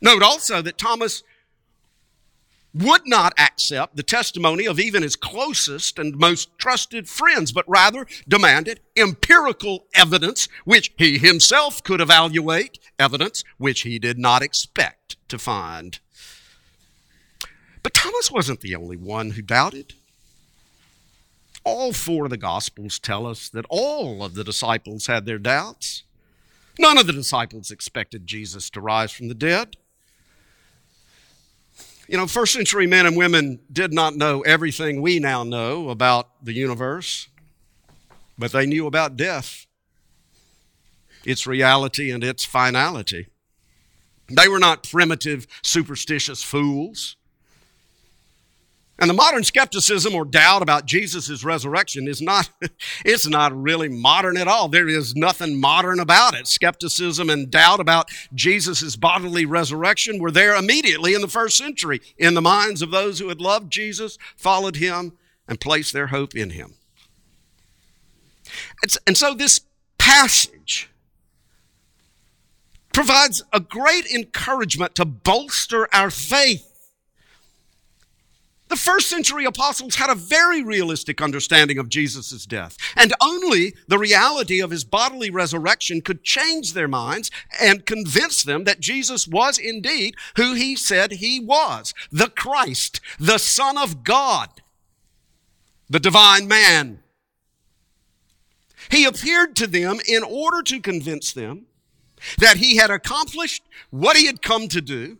Note 0.00 0.22
also 0.22 0.62
that 0.62 0.78
Thomas 0.78 1.22
would 2.76 3.06
not 3.06 3.32
accept 3.38 3.96
the 3.96 4.02
testimony 4.02 4.66
of 4.66 4.78
even 4.78 5.02
his 5.02 5.16
closest 5.16 5.98
and 5.98 6.16
most 6.16 6.56
trusted 6.58 7.08
friends, 7.08 7.50
but 7.52 7.68
rather 7.68 8.06
demanded 8.28 8.80
empirical 8.96 9.86
evidence 9.94 10.48
which 10.64 10.92
he 10.98 11.18
himself 11.18 11.82
could 11.82 12.00
evaluate, 12.00 12.78
evidence 12.98 13.44
which 13.56 13.82
he 13.82 13.98
did 13.98 14.18
not 14.18 14.42
expect 14.42 15.16
to 15.28 15.38
find. 15.38 16.00
But 17.82 17.94
Thomas 17.94 18.30
wasn't 18.30 18.60
the 18.60 18.74
only 18.74 18.96
one 18.96 19.30
who 19.30 19.42
doubted. 19.42 19.94
All 21.64 21.92
four 21.92 22.24
of 22.24 22.30
the 22.30 22.36
Gospels 22.36 22.98
tell 22.98 23.26
us 23.26 23.48
that 23.48 23.66
all 23.70 24.22
of 24.22 24.34
the 24.34 24.44
disciples 24.44 25.06
had 25.06 25.24
their 25.24 25.38
doubts. 25.38 26.02
None 26.78 26.98
of 26.98 27.06
the 27.06 27.12
disciples 27.12 27.70
expected 27.70 28.26
Jesus 28.26 28.68
to 28.70 28.80
rise 28.80 29.12
from 29.12 29.28
the 29.28 29.34
dead. 29.34 29.76
You 32.08 32.16
know, 32.16 32.26
first 32.26 32.52
century 32.52 32.86
men 32.86 33.04
and 33.06 33.16
women 33.16 33.58
did 33.72 33.92
not 33.92 34.14
know 34.14 34.42
everything 34.42 35.02
we 35.02 35.18
now 35.18 35.42
know 35.42 35.90
about 35.90 36.44
the 36.44 36.52
universe, 36.52 37.28
but 38.38 38.52
they 38.52 38.64
knew 38.64 38.86
about 38.86 39.16
death, 39.16 39.66
its 41.24 41.46
reality, 41.46 42.12
and 42.12 42.22
its 42.22 42.44
finality. 42.44 43.26
They 44.28 44.46
were 44.46 44.60
not 44.60 44.88
primitive, 44.88 45.46
superstitious 45.62 46.42
fools. 46.42 47.16
And 48.98 49.10
the 49.10 49.14
modern 49.14 49.44
skepticism 49.44 50.14
or 50.14 50.24
doubt 50.24 50.62
about 50.62 50.86
Jesus' 50.86 51.44
resurrection 51.44 52.08
is 52.08 52.22
not, 52.22 52.48
it's 53.04 53.26
not 53.26 53.54
really 53.54 53.88
modern 53.88 54.38
at 54.38 54.48
all. 54.48 54.68
There 54.68 54.88
is 54.88 55.14
nothing 55.14 55.60
modern 55.60 56.00
about 56.00 56.34
it. 56.34 56.46
Skepticism 56.46 57.28
and 57.28 57.50
doubt 57.50 57.78
about 57.78 58.08
Jesus' 58.34 58.96
bodily 58.96 59.44
resurrection 59.44 60.18
were 60.18 60.30
there 60.30 60.54
immediately 60.54 61.12
in 61.12 61.20
the 61.20 61.28
first 61.28 61.58
century 61.58 62.00
in 62.16 62.34
the 62.34 62.40
minds 62.40 62.80
of 62.80 62.90
those 62.90 63.18
who 63.18 63.28
had 63.28 63.40
loved 63.40 63.70
Jesus, 63.70 64.16
followed 64.34 64.76
him, 64.76 65.12
and 65.46 65.60
placed 65.60 65.92
their 65.92 66.08
hope 66.08 66.34
in 66.34 66.50
him. 66.50 66.74
And 69.06 69.16
so 69.16 69.34
this 69.34 69.60
passage 69.98 70.88
provides 72.92 73.42
a 73.52 73.60
great 73.60 74.06
encouragement 74.06 74.94
to 74.94 75.04
bolster 75.04 75.86
our 75.94 76.10
faith 76.10 76.75
the 78.68 78.76
first 78.76 79.08
century 79.08 79.44
apostles 79.44 79.94
had 79.96 80.10
a 80.10 80.14
very 80.14 80.62
realistic 80.62 81.22
understanding 81.22 81.78
of 81.78 81.88
Jesus' 81.88 82.46
death, 82.46 82.76
and 82.96 83.12
only 83.20 83.74
the 83.86 83.98
reality 83.98 84.60
of 84.60 84.70
his 84.70 84.84
bodily 84.84 85.30
resurrection 85.30 86.00
could 86.00 86.24
change 86.24 86.72
their 86.72 86.88
minds 86.88 87.30
and 87.60 87.86
convince 87.86 88.42
them 88.42 88.64
that 88.64 88.80
Jesus 88.80 89.28
was 89.28 89.58
indeed 89.58 90.16
who 90.36 90.54
he 90.54 90.74
said 90.74 91.12
he 91.12 91.38
was 91.38 91.94
the 92.10 92.28
Christ, 92.28 93.00
the 93.20 93.38
Son 93.38 93.78
of 93.78 94.02
God, 94.02 94.48
the 95.88 96.00
divine 96.00 96.48
man. 96.48 97.02
He 98.90 99.04
appeared 99.04 99.56
to 99.56 99.66
them 99.66 99.98
in 100.08 100.22
order 100.22 100.62
to 100.62 100.80
convince 100.80 101.32
them 101.32 101.66
that 102.38 102.56
he 102.56 102.76
had 102.76 102.90
accomplished 102.90 103.62
what 103.90 104.16
he 104.16 104.26
had 104.26 104.42
come 104.42 104.68
to 104.68 104.80
do 104.80 105.18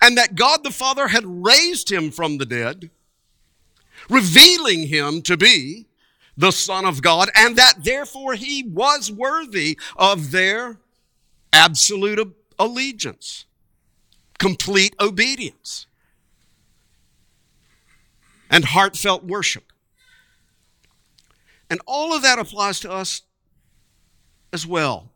and 0.00 0.16
that 0.16 0.34
God 0.34 0.64
the 0.64 0.70
Father 0.70 1.08
had 1.08 1.24
raised 1.24 1.90
him 1.90 2.10
from 2.10 2.38
the 2.38 2.46
dead, 2.46 2.90
revealing 4.08 4.88
him 4.88 5.22
to 5.22 5.36
be 5.36 5.86
the 6.36 6.50
Son 6.50 6.84
of 6.84 7.02
God, 7.02 7.30
and 7.34 7.56
that 7.56 7.82
therefore 7.82 8.34
he 8.34 8.62
was 8.62 9.10
worthy 9.10 9.78
of 9.96 10.30
their 10.30 10.78
absolute 11.52 12.34
allegiance, 12.58 13.44
complete 14.38 14.94
obedience, 15.00 15.86
and 18.50 18.64
heartfelt 18.64 19.24
worship. 19.24 19.72
And 21.70 21.80
all 21.86 22.14
of 22.14 22.22
that 22.22 22.38
applies 22.38 22.80
to 22.80 22.90
us 22.90 23.22
as 24.52 24.66
well 24.66 25.12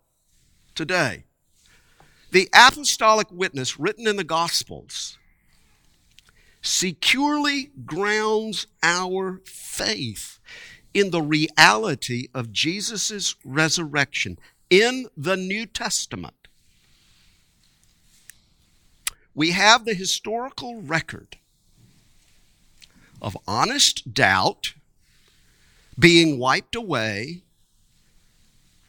today. 0.74 1.24
The 2.32 2.48
apostolic 2.54 3.30
witness 3.30 3.78
written 3.78 4.08
in 4.08 4.16
the 4.16 4.24
Gospels 4.24 5.18
securely 6.62 7.70
grounds 7.84 8.66
our 8.82 9.42
faith 9.44 10.38
in 10.94 11.10
the 11.10 11.20
reality 11.20 12.28
of 12.32 12.50
Jesus' 12.50 13.36
resurrection 13.44 14.38
in 14.70 15.08
the 15.14 15.36
New 15.36 15.66
Testament. 15.66 16.48
We 19.34 19.50
have 19.50 19.84
the 19.84 19.94
historical 19.94 20.80
record 20.80 21.36
of 23.20 23.36
honest 23.46 24.14
doubt 24.14 24.72
being 25.98 26.38
wiped 26.38 26.74
away 26.74 27.42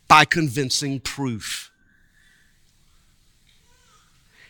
by 0.07 0.23
convincing 0.23 1.01
proof. 1.01 1.72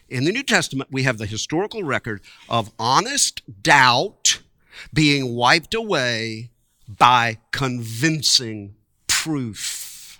In 0.09 0.25
the 0.25 0.31
New 0.31 0.43
Testament, 0.43 0.89
we 0.91 1.03
have 1.03 1.17
the 1.17 1.25
historical 1.25 1.83
record 1.83 2.21
of 2.49 2.71
honest 2.77 3.41
doubt 3.63 4.41
being 4.93 5.35
wiped 5.35 5.73
away 5.73 6.49
by 6.87 7.37
convincing 7.51 8.75
proof. 9.07 10.19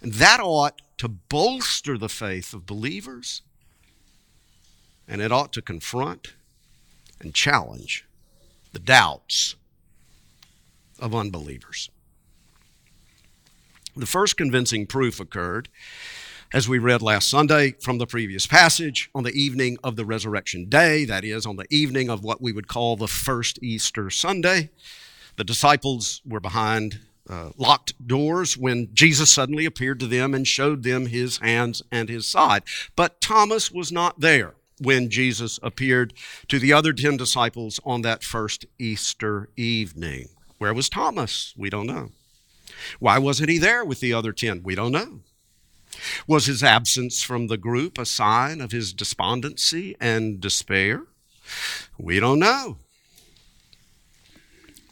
And 0.00 0.14
that 0.14 0.40
ought 0.40 0.80
to 0.98 1.08
bolster 1.08 1.98
the 1.98 2.08
faith 2.08 2.54
of 2.54 2.66
believers, 2.66 3.42
and 5.08 5.20
it 5.20 5.32
ought 5.32 5.52
to 5.54 5.62
confront 5.62 6.34
and 7.20 7.34
challenge 7.34 8.06
the 8.72 8.78
doubts 8.78 9.56
of 10.98 11.14
unbelievers. 11.14 11.90
The 13.96 14.06
first 14.06 14.36
convincing 14.36 14.86
proof 14.86 15.20
occurred 15.20 15.68
as 16.54 16.68
we 16.68 16.78
read 16.78 17.02
last 17.02 17.28
Sunday 17.28 17.72
from 17.80 17.98
the 17.98 18.06
previous 18.06 18.46
passage, 18.46 19.10
on 19.12 19.24
the 19.24 19.32
evening 19.32 19.76
of 19.82 19.96
the 19.96 20.04
resurrection 20.04 20.66
day, 20.68 21.04
that 21.04 21.24
is, 21.24 21.44
on 21.44 21.56
the 21.56 21.66
evening 21.68 22.08
of 22.08 22.22
what 22.22 22.40
we 22.40 22.52
would 22.52 22.68
call 22.68 22.94
the 22.94 23.08
first 23.08 23.58
Easter 23.60 24.08
Sunday, 24.08 24.70
the 25.34 25.42
disciples 25.42 26.22
were 26.24 26.38
behind 26.38 27.00
uh, 27.28 27.50
locked 27.56 28.06
doors 28.06 28.56
when 28.56 28.88
Jesus 28.94 29.32
suddenly 29.32 29.64
appeared 29.64 29.98
to 29.98 30.06
them 30.06 30.32
and 30.32 30.46
showed 30.46 30.84
them 30.84 31.06
his 31.06 31.38
hands 31.38 31.82
and 31.90 32.08
his 32.08 32.24
side. 32.24 32.62
But 32.94 33.20
Thomas 33.20 33.72
was 33.72 33.90
not 33.90 34.20
there 34.20 34.54
when 34.80 35.10
Jesus 35.10 35.58
appeared 35.60 36.14
to 36.46 36.60
the 36.60 36.72
other 36.72 36.92
10 36.92 37.16
disciples 37.16 37.80
on 37.84 38.02
that 38.02 38.22
first 38.22 38.64
Easter 38.78 39.48
evening. 39.56 40.28
Where 40.58 40.72
was 40.72 40.88
Thomas? 40.88 41.52
We 41.56 41.68
don't 41.68 41.88
know. 41.88 42.10
Why 43.00 43.18
wasn't 43.18 43.50
he 43.50 43.58
there 43.58 43.84
with 43.84 43.98
the 43.98 44.12
other 44.12 44.32
10? 44.32 44.62
We 44.62 44.76
don't 44.76 44.92
know. 44.92 45.18
Was 46.26 46.46
his 46.46 46.62
absence 46.62 47.22
from 47.22 47.46
the 47.46 47.56
group 47.56 47.98
a 47.98 48.06
sign 48.06 48.60
of 48.60 48.72
his 48.72 48.92
despondency 48.92 49.96
and 50.00 50.40
despair? 50.40 51.04
We 51.98 52.20
don't 52.20 52.38
know. 52.38 52.78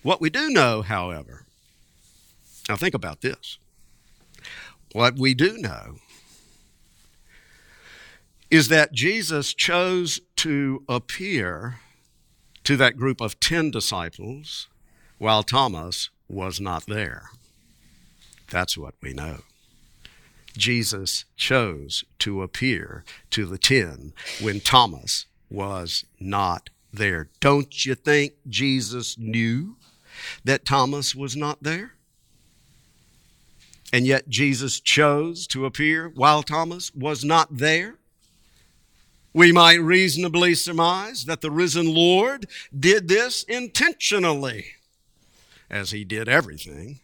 What 0.02 0.20
we 0.20 0.30
do 0.30 0.50
know, 0.50 0.82
however, 0.82 1.46
now 2.68 2.76
think 2.76 2.94
about 2.94 3.20
this. 3.20 3.58
What 4.92 5.16
we 5.16 5.34
do 5.34 5.56
know 5.58 5.96
is 8.50 8.68
that 8.68 8.92
Jesus 8.92 9.54
chose 9.54 10.20
to 10.36 10.84
appear 10.88 11.80
to 12.64 12.76
that 12.76 12.96
group 12.96 13.20
of 13.20 13.40
10 13.40 13.70
disciples 13.70 14.68
while 15.18 15.42
Thomas 15.42 16.10
was 16.28 16.60
not 16.60 16.84
there. 16.86 17.30
That's 18.50 18.76
what 18.76 18.94
we 19.00 19.14
know. 19.14 19.38
Jesus 20.56 21.24
chose 21.36 22.04
to 22.20 22.42
appear 22.42 23.04
to 23.30 23.46
the 23.46 23.58
ten 23.58 24.12
when 24.40 24.60
Thomas 24.60 25.26
was 25.50 26.04
not 26.20 26.70
there. 26.92 27.28
Don't 27.40 27.84
you 27.86 27.94
think 27.94 28.34
Jesus 28.48 29.16
knew 29.18 29.76
that 30.44 30.64
Thomas 30.64 31.14
was 31.14 31.36
not 31.36 31.62
there? 31.62 31.92
And 33.92 34.06
yet 34.06 34.28
Jesus 34.28 34.80
chose 34.80 35.46
to 35.48 35.66
appear 35.66 36.08
while 36.08 36.42
Thomas 36.42 36.94
was 36.94 37.24
not 37.24 37.58
there? 37.58 37.96
We 39.34 39.52
might 39.52 39.80
reasonably 39.80 40.54
surmise 40.54 41.24
that 41.24 41.40
the 41.40 41.50
risen 41.50 41.94
Lord 41.94 42.46
did 42.78 43.08
this 43.08 43.42
intentionally, 43.44 44.66
as 45.70 45.90
he 45.90 46.04
did 46.04 46.28
everything 46.28 47.00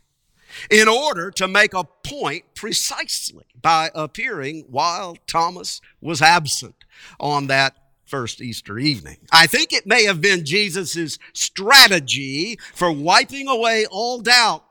in 0.71 0.89
order 0.89 1.31
to 1.33 1.49
make 1.49 1.75
a 1.75 1.85
point 1.85 2.45
precisely 2.55 3.45
by 3.61 3.91
appearing 3.95 4.65
while 4.69 5.17
Thomas 5.27 5.81
was 6.01 6.23
absent 6.23 6.75
on 7.21 7.47
that 7.49 7.77
first 8.07 8.41
Easter 8.41 8.79
evening. 8.79 9.19
I 9.31 9.47
think 9.47 9.73
it 9.73 9.87
may 9.87 10.05
have 10.05 10.21
been 10.21 10.45
Jesus' 10.45 11.19
strategy 11.35 12.59
for 12.75 12.91
wiping 12.91 13.49
away 13.49 13.85
all 13.91 14.21
doubt, 14.21 14.65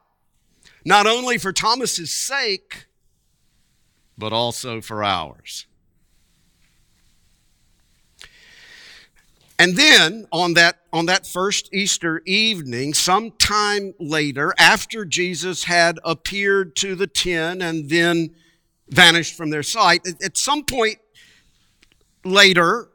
not 0.83 1.05
only 1.05 1.37
for 1.37 1.53
Thomas's 1.53 2.11
sake, 2.11 2.87
but 4.17 4.33
also 4.33 4.81
for 4.81 5.03
ours. 5.03 5.66
And 9.59 9.75
then 9.75 10.27
on 10.31 10.53
that, 10.53 10.77
on 10.93 11.07
that 11.07 11.25
first 11.25 11.73
Easter 11.73 12.21
evening, 12.25 12.93
sometime 12.93 13.93
later, 13.99 14.53
after 14.59 15.03
Jesus 15.03 15.63
had 15.63 15.99
appeared 16.03 16.75
to 16.77 16.93
the 16.95 17.07
ten 17.07 17.61
and 17.61 17.89
then 17.89 18.35
vanished 18.89 19.35
from 19.35 19.49
their 19.49 19.63
sight, 19.63 20.07
at 20.23 20.37
some 20.37 20.63
point 20.63 20.97
later, 22.23 22.89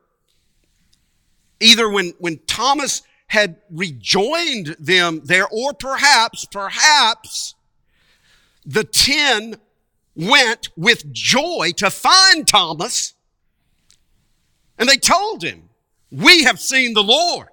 either 1.58 1.88
when, 1.88 2.12
when 2.18 2.38
Thomas 2.46 3.02
had 3.26 3.56
rejoined 3.70 4.76
them 4.78 5.22
there, 5.24 5.48
or 5.50 5.72
perhaps, 5.72 6.44
perhaps 6.44 7.54
the 8.64 8.84
ten 8.84 9.56
went 10.14 10.68
with 10.76 11.12
joy 11.12 11.72
to 11.76 11.90
find 11.90 12.46
Thomas 12.46 13.14
and 14.78 14.88
they 14.88 14.96
told 14.96 15.42
him, 15.42 15.70
we 16.12 16.44
have 16.44 16.60
seen 16.60 16.94
the 16.94 17.02
Lord. 17.02 17.48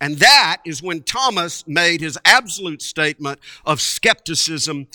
And 0.00 0.16
that 0.18 0.58
is 0.64 0.82
when 0.82 1.02
Thomas 1.02 1.66
made 1.66 2.00
his 2.00 2.18
absolute 2.24 2.82
statement 2.82 3.38
of 3.64 3.80
skepticism, 3.80 4.88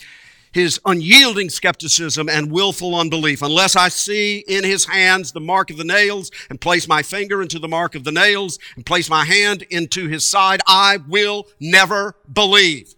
his 0.52 0.82
unyielding 0.86 1.50
skepticism 1.50 2.28
and 2.28 2.52
willful 2.52 2.96
unbelief. 2.96 3.42
Unless 3.42 3.76
I 3.76 3.90
see 3.90 4.44
in 4.48 4.64
his 4.64 4.86
hands 4.86 5.32
the 5.32 5.40
mark 5.40 5.70
of 5.70 5.78
the 5.78 5.86
nails 5.86 6.32
and 6.50 6.60
place 6.60 6.88
my 6.88 7.04
finger 7.04 7.42
into 7.42 7.60
the 7.60 7.68
mark 7.68 7.96
of 7.96 8.04
the 8.04 8.12
nails 8.12 8.60
and 8.76 8.86
place 8.86 9.10
my 9.10 9.24
hand 9.24 9.64
into 9.70 10.08
his 10.08 10.26
side, 10.28 10.62
I 10.68 10.98
will 11.08 11.48
never 11.60 12.16
believe. 12.32 12.94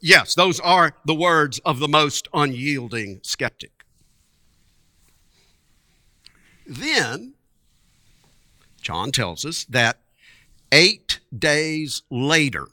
Yes, 0.00 0.34
those 0.34 0.60
are 0.60 0.94
the 1.04 1.14
words 1.14 1.58
of 1.64 1.80
the 1.80 1.88
most 1.88 2.28
unyielding 2.32 3.20
skeptic. 3.22 3.84
Then 6.66 7.31
John 8.82 9.12
tells 9.12 9.44
us 9.44 9.64
that 9.66 10.00
eight 10.72 11.20
days 11.36 12.02
later, 12.10 12.68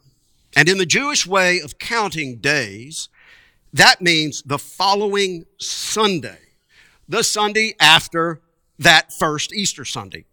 and 0.55 0.67
in 0.67 0.77
the 0.77 0.85
Jewish 0.85 1.27
way 1.27 1.59
of 1.59 1.77
counting 1.77 2.37
days, 2.37 3.07
that 3.71 4.01
means 4.01 4.41
the 4.41 4.57
following 4.57 5.45
Sunday, 5.59 6.39
the 7.07 7.23
Sunday 7.23 7.75
after 7.79 8.41
that 8.79 9.13
first 9.13 9.53
Easter 9.53 9.85
Sunday. 9.85 10.25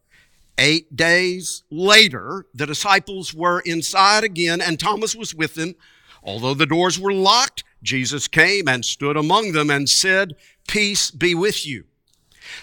Eight 0.59 0.97
days 0.97 1.65
later, 1.71 2.47
the 2.55 2.67
disciples 2.67 3.35
were 3.35 3.61
inside 3.61 4.25
again, 4.25 4.63
and 4.63 4.81
Thomas 4.81 5.15
was 5.15 5.35
with 5.35 5.55
them. 5.55 5.75
Although 6.23 6.55
the 6.55 6.65
doors 6.65 6.99
were 6.99 7.13
locked, 7.13 7.63
Jesus 7.83 8.27
came 8.27 8.67
and 8.67 8.85
stood 8.85 9.19
among 9.19 9.53
them 9.53 9.71
and 9.71 9.89
said, 9.89 10.35
Peace 10.67 11.11
be 11.11 11.35
with 11.35 11.67
you. 11.67 11.85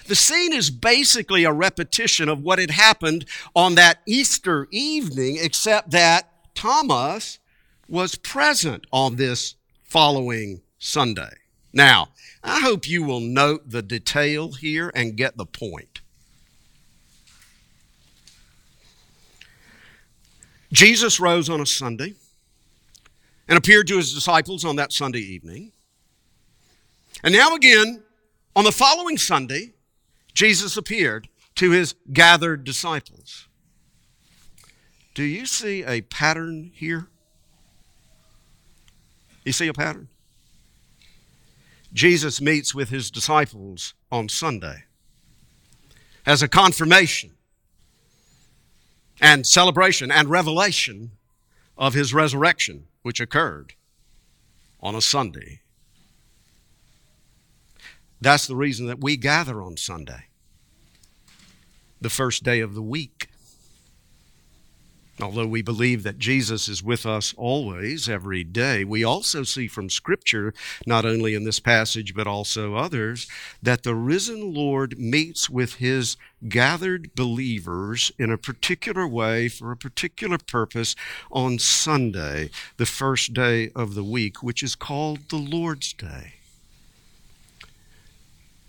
The 0.08 0.16
scene 0.16 0.54
is 0.54 0.70
basically 0.70 1.44
a 1.44 1.52
repetition 1.52 2.30
of 2.30 2.42
what 2.42 2.60
had 2.60 2.72
happened 2.72 3.26
on 3.56 3.76
that 3.76 4.00
Easter 4.06 4.68
evening, 4.72 5.38
except 5.42 5.92
that 5.92 6.30
Thomas 6.56 7.40
was 7.88 8.16
present 8.16 8.86
on 8.92 9.16
this 9.16 9.56
following 9.84 10.62
Sunday. 10.80 11.34
Now, 11.72 12.10
I 12.44 12.60
hope 12.60 12.88
you 12.88 13.04
will 13.04 13.20
note 13.20 13.70
the 13.70 13.82
detail 13.82 14.52
here 14.52 14.92
and 14.94 15.16
get 15.16 15.38
the 15.38 15.46
point. 15.46 16.02
Jesus 20.72 21.20
rose 21.20 21.50
on 21.50 21.62
a 21.62 21.66
Sunday 21.66 22.16
and 23.48 23.58
appeared 23.58 23.88
to 23.88 23.98
his 23.98 24.14
disciples 24.14 24.66
on 24.66 24.76
that 24.78 24.92
Sunday 24.92 25.20
evening. 25.20 25.72
And 27.24 27.34
now, 27.34 27.56
again, 27.56 28.04
on 28.56 28.64
the 28.64 28.72
following 28.72 29.18
Sunday, 29.18 29.74
Jesus 30.34 30.78
appeared 30.78 31.28
to 31.56 31.72
his 31.72 31.96
gathered 32.12 32.64
disciples. 32.64 33.48
Do 35.14 35.24
you 35.24 35.46
see 35.46 35.84
a 35.84 36.02
pattern 36.02 36.72
here? 36.74 37.08
You 39.44 39.52
see 39.52 39.68
a 39.68 39.74
pattern? 39.74 40.08
Jesus 41.94 42.42
meets 42.42 42.74
with 42.74 42.90
his 42.90 43.12
disciples 43.12 43.94
on 44.12 44.30
Sunday 44.30 44.86
as 46.26 46.42
a 46.42 46.48
confirmation 46.48 47.32
and 49.22 49.46
celebration 49.46 50.12
and 50.12 50.30
revelation 50.30 51.12
of 51.78 51.94
his 51.94 52.14
resurrection, 52.14 52.86
which 53.04 53.20
occurred 53.20 53.74
on 54.80 54.96
a 54.96 55.02
Sunday 55.02 55.62
that's 58.24 58.48
the 58.48 58.56
reason 58.56 58.88
that 58.88 59.02
we 59.02 59.18
gather 59.18 59.62
on 59.62 59.78
Sunday, 59.78 60.26
the 62.00 62.10
first 62.10 62.44
day 62.44 62.60
of 62.60 62.74
the 62.74 62.82
week. 62.82 63.30
Although 65.22 65.46
we 65.46 65.62
believe 65.62 66.02
that 66.04 66.18
Jesus 66.18 66.68
is 66.68 66.82
with 66.82 67.06
us 67.06 67.36
always, 67.38 68.10
every 68.10 68.44
day, 68.44 68.84
we 68.84 69.04
also 69.04 69.44
see 69.44 69.68
from 69.68 69.90
Scripture, 69.90 70.56
not 70.88 71.06
only 71.06 71.36
in 71.36 71.44
this 71.44 71.60
passage 71.60 72.16
but 72.16 72.26
also 72.26 72.76
others, 72.76 73.28
that 73.62 73.84
the 73.84 73.94
risen 73.94 74.56
Lord 74.56 74.98
meets 74.98 75.52
with 75.52 75.76
his 75.76 76.18
gathered 76.50 77.14
believers 77.14 78.12
in 78.18 78.32
a 78.32 78.40
particular 78.40 79.08
way 79.08 79.50
for 79.50 79.72
a 79.72 79.78
particular 79.78 80.40
purpose 80.40 80.96
on 81.32 81.60
Sunday, 81.60 82.50
the 82.78 82.88
first 82.88 83.36
day 83.36 83.70
of 83.76 83.94
the 83.94 84.04
week, 84.04 84.42
which 84.42 84.64
is 84.64 84.74
called 84.74 85.30
the 85.30 85.38
Lord's 85.38 85.94
Day. 85.94 86.34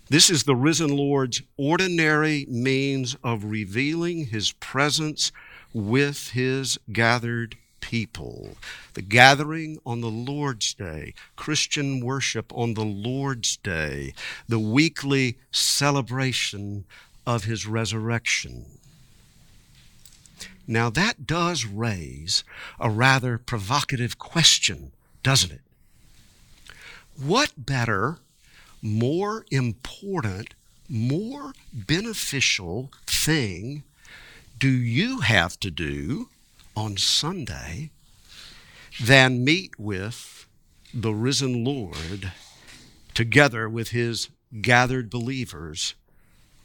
This 0.07 0.29
is 0.29 0.43
the 0.43 0.55
risen 0.55 0.95
Lord's 0.95 1.41
ordinary 1.57 2.45
means 2.47 3.15
of 3.23 3.45
revealing 3.45 4.27
his 4.27 4.51
presence 4.51 5.31
with 5.73 6.29
his 6.29 6.77
gathered 6.91 7.57
people. 7.81 8.55
The 8.93 9.01
gathering 9.01 9.79
on 9.83 10.01
the 10.01 10.09
Lord's 10.11 10.75
Day, 10.75 11.15
Christian 11.35 12.05
worship 12.05 12.51
on 12.55 12.75
the 12.75 12.85
Lord's 12.85 13.57
Day, 13.57 14.13
the 14.47 14.59
weekly 14.59 15.39
celebration 15.51 16.85
of 17.25 17.45
his 17.45 17.65
resurrection. 17.65 18.65
Now, 20.67 20.91
that 20.91 21.25
does 21.25 21.65
raise 21.65 22.43
a 22.79 22.89
rather 22.89 23.39
provocative 23.39 24.19
question, 24.19 24.91
doesn't 25.23 25.51
it? 25.51 25.61
What 27.17 27.53
better, 27.57 28.19
more 28.85 29.45
important, 29.49 30.53
more 30.87 31.53
beneficial 31.73 32.91
thing 33.07 33.81
do 34.59 34.69
you 34.69 35.21
have 35.21 35.59
to 35.59 35.71
do 35.71 36.29
on 36.75 36.95
Sunday 36.95 37.89
than 39.01 39.43
meet 39.43 39.79
with 39.79 40.45
the 40.93 41.13
risen 41.13 41.63
Lord 41.63 42.31
together 43.15 43.67
with 43.67 43.89
his 43.89 44.29
gathered 44.61 45.09
believers 45.09 45.95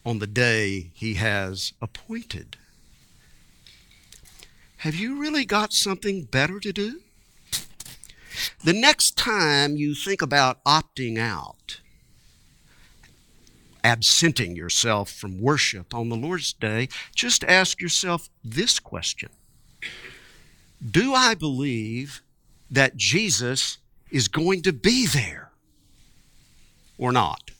on 0.04 0.18
the 0.18 0.26
day 0.26 0.90
he 0.92 1.14
has 1.14 1.72
appointed. 1.80 2.58
Have 4.78 4.94
you 4.94 5.18
really 5.18 5.46
got 5.46 5.72
something 5.72 6.24
better 6.24 6.60
to 6.60 6.72
do? 6.72 7.00
The 8.62 8.74
next 8.74 9.16
time 9.16 9.76
you 9.76 9.94
think 9.94 10.20
about 10.20 10.62
opting 10.64 11.18
out, 11.18 11.80
absenting 13.84 14.56
yourself 14.56 15.10
from 15.10 15.40
worship 15.40 15.94
on 15.94 16.08
the 16.08 16.16
Lord's 16.16 16.52
Day, 16.52 16.88
just 17.14 17.44
ask 17.44 17.80
yourself 17.80 18.28
this 18.44 18.78
question 18.78 19.30
Do 20.90 21.14
I 21.14 21.34
believe 21.34 22.22
that 22.70 22.96
Jesus 22.96 23.78
is 24.10 24.28
going 24.28 24.62
to 24.62 24.72
be 24.72 25.06
there 25.06 25.50
or 26.98 27.12
not? 27.12 27.50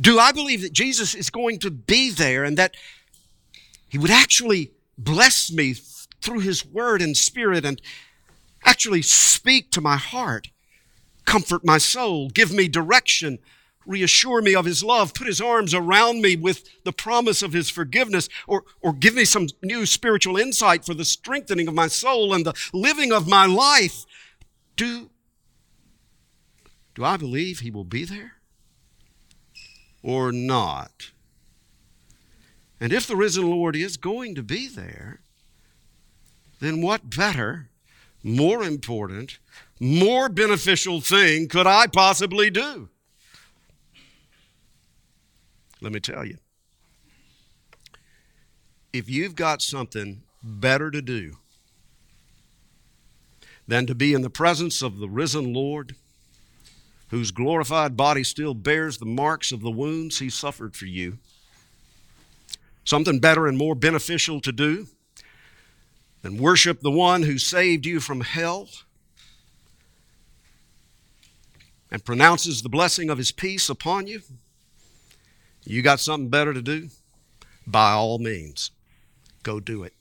Do 0.00 0.18
I 0.18 0.32
believe 0.32 0.62
that 0.62 0.72
Jesus 0.72 1.14
is 1.14 1.28
going 1.28 1.58
to 1.60 1.70
be 1.70 2.10
there 2.10 2.44
and 2.44 2.56
that 2.56 2.74
he 3.88 3.98
would 3.98 4.10
actually 4.10 4.72
bless 4.96 5.52
me 5.52 5.74
through 6.22 6.40
his 6.40 6.64
word 6.64 7.02
and 7.02 7.16
spirit 7.16 7.64
and 7.64 7.80
actually 8.64 9.02
speak 9.02 9.70
to 9.72 9.80
my 9.80 9.96
heart, 9.96 10.48
comfort 11.26 11.64
my 11.64 11.78
soul, 11.78 12.30
give 12.30 12.52
me 12.52 12.68
direction, 12.68 13.38
reassure 13.86 14.42
me 14.42 14.54
of 14.54 14.64
his 14.64 14.82
love, 14.82 15.14
put 15.14 15.26
his 15.26 15.40
arms 15.40 15.74
around 15.74 16.22
me 16.22 16.36
with 16.36 16.64
the 16.84 16.92
promise 16.92 17.42
of 17.42 17.52
his 17.52 17.70
forgiveness, 17.70 18.28
or, 18.46 18.64
or 18.80 18.92
give 18.92 19.14
me 19.14 19.24
some 19.24 19.48
new 19.62 19.86
spiritual 19.86 20.36
insight 20.36 20.84
for 20.84 20.94
the 20.94 21.04
strengthening 21.04 21.68
of 21.68 21.74
my 21.74 21.88
soul 21.88 22.32
and 22.32 22.46
the 22.46 22.54
living 22.72 23.12
of 23.12 23.28
my 23.28 23.46
life. 23.46 24.04
Do, 24.76 25.10
do 26.94 27.04
I 27.04 27.16
believe 27.16 27.60
he 27.60 27.70
will 27.70 27.84
be 27.84 28.04
there? 28.04 28.34
Or 30.02 30.32
not? 30.32 31.12
And 32.80 32.92
if 32.92 33.06
the 33.06 33.16
risen 33.16 33.48
Lord 33.48 33.76
is 33.76 33.96
going 33.96 34.34
to 34.34 34.42
be 34.42 34.66
there, 34.66 35.20
then 36.58 36.80
what 36.80 37.10
better, 37.14 37.70
more 38.24 38.64
important, 38.64 39.38
more 39.78 40.28
beneficial 40.28 41.00
thing 41.00 41.48
could 41.48 41.66
I 41.66 41.86
possibly 41.86 42.50
do? 42.50 42.88
Let 45.82 45.92
me 45.92 46.00
tell 46.00 46.24
you. 46.24 46.38
If 48.92 49.10
you've 49.10 49.34
got 49.34 49.60
something 49.60 50.22
better 50.42 50.90
to 50.92 51.02
do 51.02 51.38
than 53.66 53.86
to 53.86 53.94
be 53.94 54.14
in 54.14 54.22
the 54.22 54.30
presence 54.30 54.80
of 54.80 54.98
the 54.98 55.08
risen 55.08 55.52
Lord, 55.52 55.96
whose 57.08 57.32
glorified 57.32 57.96
body 57.96 58.22
still 58.22 58.54
bears 58.54 58.98
the 58.98 59.06
marks 59.06 59.50
of 59.50 59.60
the 59.60 59.70
wounds 59.70 60.20
he 60.20 60.30
suffered 60.30 60.76
for 60.76 60.86
you, 60.86 61.18
something 62.84 63.18
better 63.18 63.48
and 63.48 63.58
more 63.58 63.74
beneficial 63.74 64.40
to 64.40 64.52
do 64.52 64.86
than 66.22 66.38
worship 66.38 66.80
the 66.80 66.90
one 66.90 67.24
who 67.24 67.38
saved 67.38 67.86
you 67.86 67.98
from 67.98 68.20
hell 68.20 68.68
and 71.90 72.04
pronounces 72.04 72.62
the 72.62 72.68
blessing 72.68 73.10
of 73.10 73.18
his 73.18 73.32
peace 73.32 73.68
upon 73.68 74.06
you, 74.06 74.22
you 75.64 75.82
got 75.82 76.00
something 76.00 76.28
better 76.28 76.52
to 76.52 76.62
do? 76.62 76.88
By 77.66 77.92
all 77.92 78.18
means, 78.18 78.70
go 79.42 79.60
do 79.60 79.84
it. 79.84 79.94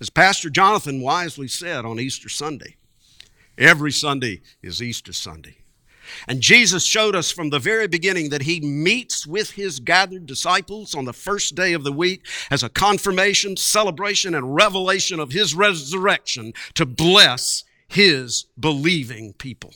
As 0.00 0.10
Pastor 0.10 0.50
Jonathan 0.50 1.00
wisely 1.00 1.48
said 1.48 1.84
on 1.84 2.00
Easter 2.00 2.28
Sunday, 2.28 2.76
every 3.56 3.92
Sunday 3.92 4.40
is 4.62 4.82
Easter 4.82 5.12
Sunday. 5.12 5.56
And 6.26 6.40
Jesus 6.40 6.84
showed 6.84 7.14
us 7.14 7.30
from 7.30 7.50
the 7.50 7.58
very 7.58 7.86
beginning 7.86 8.30
that 8.30 8.42
he 8.42 8.60
meets 8.60 9.26
with 9.26 9.52
his 9.52 9.80
gathered 9.80 10.26
disciples 10.26 10.94
on 10.94 11.04
the 11.04 11.12
first 11.12 11.54
day 11.54 11.72
of 11.72 11.84
the 11.84 11.92
week 11.92 12.26
as 12.50 12.62
a 12.62 12.68
confirmation, 12.68 13.56
celebration, 13.56 14.34
and 14.34 14.54
revelation 14.54 15.20
of 15.20 15.32
his 15.32 15.54
resurrection 15.54 16.52
to 16.74 16.84
bless 16.84 17.64
his 17.86 18.46
believing 18.58 19.34
people. 19.34 19.72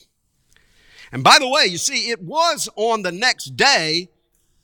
And 1.11 1.23
by 1.23 1.37
the 1.39 1.47
way, 1.47 1.65
you 1.65 1.77
see, 1.77 2.09
it 2.09 2.21
was 2.21 2.69
on 2.75 3.01
the 3.01 3.11
next 3.11 3.55
day, 3.55 4.09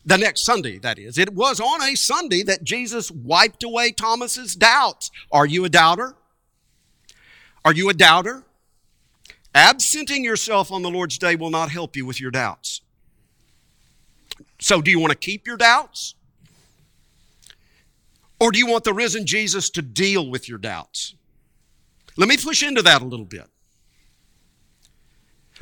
the 0.05 0.17
next 0.17 0.45
Sunday, 0.45 0.77
that 0.79 0.99
is, 0.99 1.17
it 1.17 1.33
was 1.33 1.59
on 1.59 1.81
a 1.81 1.95
Sunday 1.95 2.43
that 2.43 2.63
Jesus 2.63 3.09
wiped 3.09 3.63
away 3.63 3.91
Thomas's 3.91 4.55
doubts. 4.55 5.09
Are 5.31 5.45
you 5.45 5.63
a 5.65 5.69
doubter? 5.69 6.15
Are 7.63 7.73
you 7.73 7.89
a 7.89 7.93
doubter? 7.93 8.43
Absenting 9.55 10.23
yourself 10.23 10.71
on 10.71 10.81
the 10.81 10.89
Lord's 10.89 11.17
day 11.17 11.35
will 11.35 11.49
not 11.49 11.69
help 11.69 11.95
you 11.95 12.05
with 12.05 12.19
your 12.19 12.31
doubts. 12.31 12.81
So, 14.59 14.81
do 14.81 14.89
you 14.89 14.99
want 14.99 15.11
to 15.11 15.17
keep 15.17 15.45
your 15.45 15.57
doubts? 15.57 16.15
Or 18.39 18.51
do 18.51 18.57
you 18.57 18.67
want 18.67 18.83
the 18.83 18.93
risen 18.93 19.25
Jesus 19.25 19.69
to 19.71 19.81
deal 19.81 20.29
with 20.29 20.49
your 20.49 20.57
doubts? 20.57 21.15
Let 22.17 22.27
me 22.27 22.35
push 22.37 22.63
into 22.63 22.81
that 22.81 23.01
a 23.01 23.05
little 23.05 23.25
bit. 23.25 23.47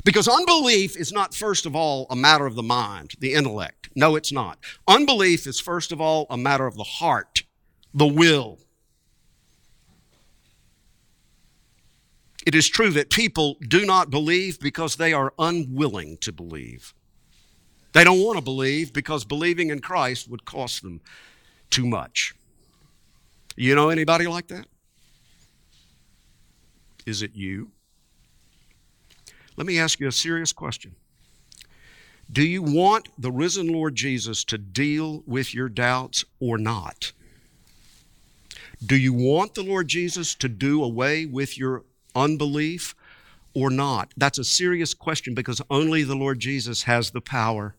Because 0.04 0.26
unbelief 0.26 0.96
is 0.96 1.12
not, 1.12 1.34
first 1.34 1.64
of 1.64 1.76
all, 1.76 2.06
a 2.10 2.16
matter 2.16 2.46
of 2.46 2.56
the 2.56 2.62
mind, 2.62 3.12
the 3.20 3.34
intellect. 3.34 3.88
No, 3.94 4.16
it's 4.16 4.32
not. 4.32 4.58
Unbelief 4.88 5.46
is, 5.46 5.60
first 5.60 5.92
of 5.92 6.00
all, 6.00 6.26
a 6.28 6.36
matter 6.36 6.66
of 6.66 6.76
the 6.76 6.82
heart, 6.84 7.44
the 7.94 8.06
will. 8.06 8.58
It 12.44 12.56
is 12.56 12.68
true 12.68 12.90
that 12.90 13.10
people 13.10 13.56
do 13.68 13.86
not 13.86 14.10
believe 14.10 14.58
because 14.58 14.96
they 14.96 15.12
are 15.12 15.32
unwilling 15.38 16.16
to 16.18 16.32
believe. 16.32 16.92
They 17.92 18.02
don't 18.02 18.22
want 18.22 18.38
to 18.38 18.42
believe 18.42 18.92
because 18.92 19.24
believing 19.24 19.70
in 19.70 19.80
Christ 19.80 20.28
would 20.28 20.44
cost 20.44 20.82
them 20.82 21.00
too 21.70 21.86
much. 21.86 22.34
You 23.54 23.74
know 23.76 23.90
anybody 23.90 24.26
like 24.26 24.48
that? 24.48 24.66
Is 27.06 27.22
it 27.22 27.32
you? 27.34 27.70
Let 29.56 29.66
me 29.66 29.78
ask 29.78 30.00
you 30.00 30.08
a 30.08 30.12
serious 30.12 30.52
question. 30.52 30.94
Do 32.30 32.42
you 32.42 32.62
want 32.62 33.08
the 33.18 33.30
risen 33.30 33.68
Lord 33.68 33.94
Jesus 33.94 34.44
to 34.44 34.58
deal 34.58 35.22
with 35.26 35.54
your 35.54 35.68
doubts 35.68 36.24
or 36.40 36.56
not? 36.56 37.12
Do 38.84 38.96
you 38.96 39.12
want 39.12 39.54
the 39.54 39.62
Lord 39.62 39.88
Jesus 39.88 40.34
to 40.36 40.48
do 40.48 40.82
away 40.82 41.26
with 41.26 41.58
your 41.58 41.84
unbelief 42.14 42.94
or 43.54 43.70
not? 43.70 44.12
That's 44.16 44.38
a 44.38 44.44
serious 44.44 44.94
question 44.94 45.34
because 45.34 45.60
only 45.70 46.02
the 46.02 46.16
Lord 46.16 46.40
Jesus 46.40 46.84
has 46.84 47.10
the 47.10 47.20
power 47.20 47.74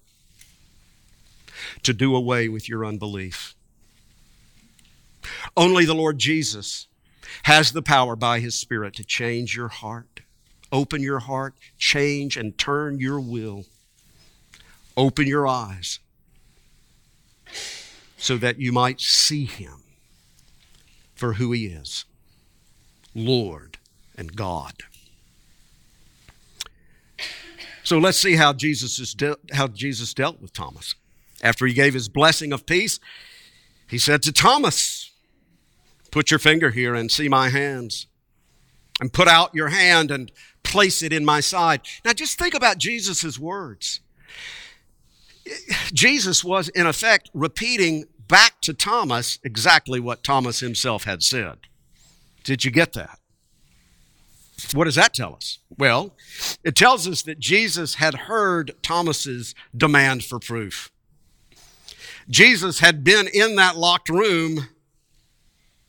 to 1.83 1.93
do 1.93 2.15
away 2.15 2.47
with 2.47 2.69
your 2.69 2.85
unbelief. 2.85 3.55
Only 5.57 5.85
the 5.85 5.95
Lord 5.95 6.19
Jesus 6.19 6.87
has 7.43 7.71
the 7.71 7.81
power 7.81 8.15
by 8.15 8.39
His 8.39 8.55
Spirit 8.55 8.93
to 8.95 9.03
change 9.03 9.55
your 9.55 9.69
heart, 9.69 10.21
open 10.73 11.01
your 11.01 11.19
heart, 11.19 11.53
change 11.77 12.35
and 12.35 12.57
turn 12.57 12.99
your 12.99 13.21
will, 13.21 13.63
open 14.97 15.27
your 15.27 15.47
eyes 15.47 15.99
so 18.17 18.35
that 18.37 18.59
you 18.59 18.73
might 18.73 18.99
see 18.99 19.45
Him 19.45 19.83
for 21.13 21.33
who 21.33 21.51
He 21.51 21.67
is 21.67 22.03
Lord 23.15 23.77
and 24.17 24.35
God. 24.35 24.73
So 27.83 27.99
let's 27.99 28.17
see 28.17 28.35
how 28.35 28.53
Jesus, 28.53 28.97
is 28.97 29.13
de- 29.13 29.37
how 29.51 29.67
Jesus 29.67 30.13
dealt 30.13 30.41
with 30.41 30.53
Thomas. 30.53 30.95
After 31.41 31.65
he 31.65 31.73
gave 31.73 31.93
his 31.93 32.07
blessing 32.07 32.53
of 32.53 32.65
peace, 32.65 32.99
he 33.87 33.97
said 33.97 34.23
to 34.23 34.31
Thomas, 34.31 35.11
Put 36.09 36.31
your 36.31 36.39
finger 36.39 36.71
here 36.71 36.95
and 36.95 37.11
see 37.11 37.27
my 37.27 37.49
hands, 37.49 38.07
and 39.01 39.11
put 39.11 39.27
out 39.27 39.53
your 39.53 39.67
hand 39.67 40.11
and 40.11 40.31
place 40.73 41.03
it 41.03 41.13
in 41.13 41.23
my 41.23 41.39
side. 41.39 41.81
Now 42.03 42.13
just 42.13 42.39
think 42.39 42.55
about 42.55 42.79
Jesus' 42.79 43.37
words. 43.37 44.01
Jesus 45.93 46.43
was, 46.43 46.67
in 46.69 46.87
effect, 46.87 47.29
repeating 47.33 48.05
back 48.27 48.59
to 48.61 48.73
Thomas 48.73 49.37
exactly 49.43 49.99
what 49.99 50.23
Thomas 50.23 50.61
himself 50.61 51.03
had 51.03 51.21
said. 51.21 51.59
Did 52.43 52.65
you 52.65 52.71
get 52.71 52.93
that? 52.93 53.19
What 54.73 54.85
does 54.85 54.95
that 54.95 55.13
tell 55.13 55.35
us? 55.35 55.59
Well, 55.77 56.15
it 56.63 56.75
tells 56.75 57.07
us 57.07 57.21
that 57.21 57.39
Jesus 57.39 57.95
had 57.95 58.15
heard 58.15 58.71
Thomas's 58.81 59.53
demand 59.77 60.23
for 60.25 60.39
proof. 60.39 60.91
Jesus 62.27 62.79
had 62.79 63.03
been 63.03 63.27
in 63.31 63.57
that 63.57 63.77
locked 63.77 64.09
room, 64.09 64.69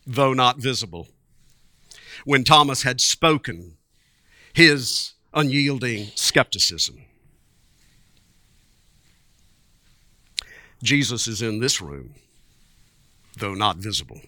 though 0.06 0.34
not 0.34 0.58
visible, 0.58 1.08
when 2.26 2.44
Thomas 2.44 2.82
had 2.82 3.00
spoken 3.00 3.78
his 4.54 5.14
unyielding 5.34 6.06
skepticism. 6.14 7.02
Jesus 10.80 11.26
is 11.26 11.42
in 11.42 11.58
this 11.58 11.80
room, 11.80 12.14
though 13.36 13.54
not 13.54 13.78
visible. 13.78 14.20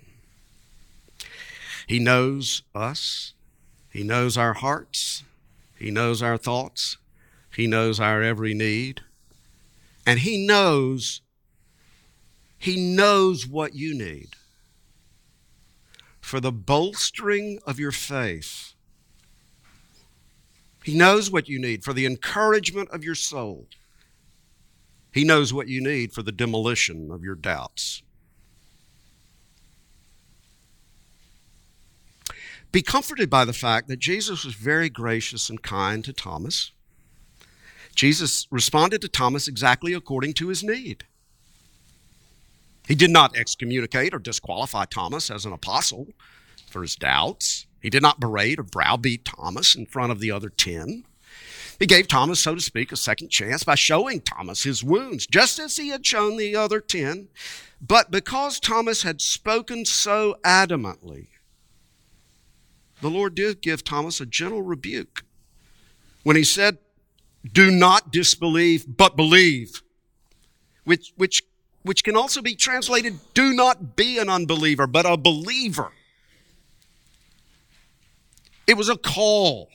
He 1.87 2.01
knows 2.01 2.63
us, 2.75 3.35
He 3.89 4.03
knows 4.03 4.37
our 4.37 4.55
hearts, 4.55 5.23
He 5.79 5.93
knows 5.93 6.21
our 6.23 6.37
thoughts, 6.37 6.99
He 7.55 7.69
knows 7.69 8.01
our 8.01 8.21
every 8.21 8.53
need, 8.53 9.03
and 10.05 10.21
He 10.21 10.45
knows. 10.45 11.21
He 12.59 12.77
knows 12.77 13.47
what 13.47 13.75
you 13.75 13.97
need 13.97 14.31
for 16.21 16.41
the 16.41 16.51
bolstering 16.51 17.61
of 17.65 17.79
your 17.79 17.93
faith. 17.93 18.76
He 20.87 20.95
knows 20.95 21.33
what 21.33 21.49
you 21.49 21.59
need 21.59 21.83
for 21.83 21.93
the 21.93 22.07
encouragement 22.07 22.91
of 22.91 23.03
your 23.03 23.17
soul. 23.17 23.67
He 25.13 25.25
knows 25.25 25.53
what 25.53 25.67
you 25.67 25.81
need 25.81 26.13
for 26.13 26.23
the 26.23 26.31
demolition 26.31 27.11
of 27.11 27.25
your 27.25 27.35
doubts. 27.35 28.05
Be 32.71 32.83
comforted 32.83 33.29
by 33.29 33.45
the 33.45 33.53
fact 33.53 33.89
that 33.89 33.99
Jesus 33.99 34.45
was 34.45 34.55
very 34.55 34.89
gracious 34.89 35.51
and 35.51 35.61
kind 35.61 36.05
to 36.05 36.13
Thomas. 36.13 36.71
Jesus 37.97 38.47
responded 38.53 39.01
to 39.01 39.09
Thomas 39.09 39.49
exactly 39.49 39.93
according 39.93 40.35
to 40.35 40.51
his 40.51 40.63
need. 40.63 41.03
He 42.87 42.95
did 42.95 43.11
not 43.11 43.37
excommunicate 43.37 44.15
or 44.15 44.21
disqualify 44.21 44.85
Thomas 44.85 45.33
as 45.33 45.47
an 45.47 45.53
apostle 45.53 46.07
for 46.69 46.83
his 46.83 46.95
doubts. 46.95 47.66
He 47.81 47.91
did 47.91 48.03
not 48.03 48.21
berate 48.21 48.59
or 48.59 48.65
browbeat 48.65 49.25
Thomas 49.25 49.75
in 49.75 49.87
front 49.87 50.13
of 50.13 50.21
the 50.21 50.31
other 50.31 50.49
ten. 50.49 51.05
He 51.79 51.87
gave 51.87 52.09
Thomas, 52.09 52.41
so 52.41 52.55
to 52.55 52.61
speak, 52.61 52.91
a 52.91 52.97
second 52.97 53.29
chance 53.29 53.63
by 53.63 53.75
showing 53.75 54.21
Thomas 54.21 54.63
his 54.63 54.83
wounds, 54.83 55.27
just 55.27 55.59
as 55.59 55.77
he 55.77 55.89
had 55.89 56.07
shown 56.07 56.37
the 56.37 56.57
other 56.57 56.81
ten. 56.81 57.29
But 57.81 58.11
because 58.11 58.59
Thomas 58.59 59.03
had 59.03 59.21
spoken 59.21 59.85
so 59.85 60.37
adamantly, 60.43 61.29
the 63.03 63.11
Lord 63.11 63.35
did 63.35 63.61
give 63.61 63.85
Thomas 63.85 64.21
a 64.21 64.27
gentle 64.27 64.63
rebuke 64.63 65.25
when 66.23 66.37
he 66.37 66.45
said, 66.45 66.79
Do 67.53 67.71
not 67.71 68.11
disbelieve, 68.11 68.87
but 68.89 69.15
believe, 69.15 69.83
which, 70.85 71.13
which, 71.17 71.43
which 71.83 72.03
can 72.03 72.17
also 72.17 72.41
be 72.41 72.55
translated, 72.55 73.21
Do 73.35 73.53
not 73.53 73.97
be 73.97 74.19
an 74.19 74.31
unbeliever, 74.31 74.87
but 74.87 75.05
a 75.05 75.19
believer. 75.19 75.93
It 78.67 78.77
was 78.77 78.89
a 78.89 78.97
call 78.97 79.71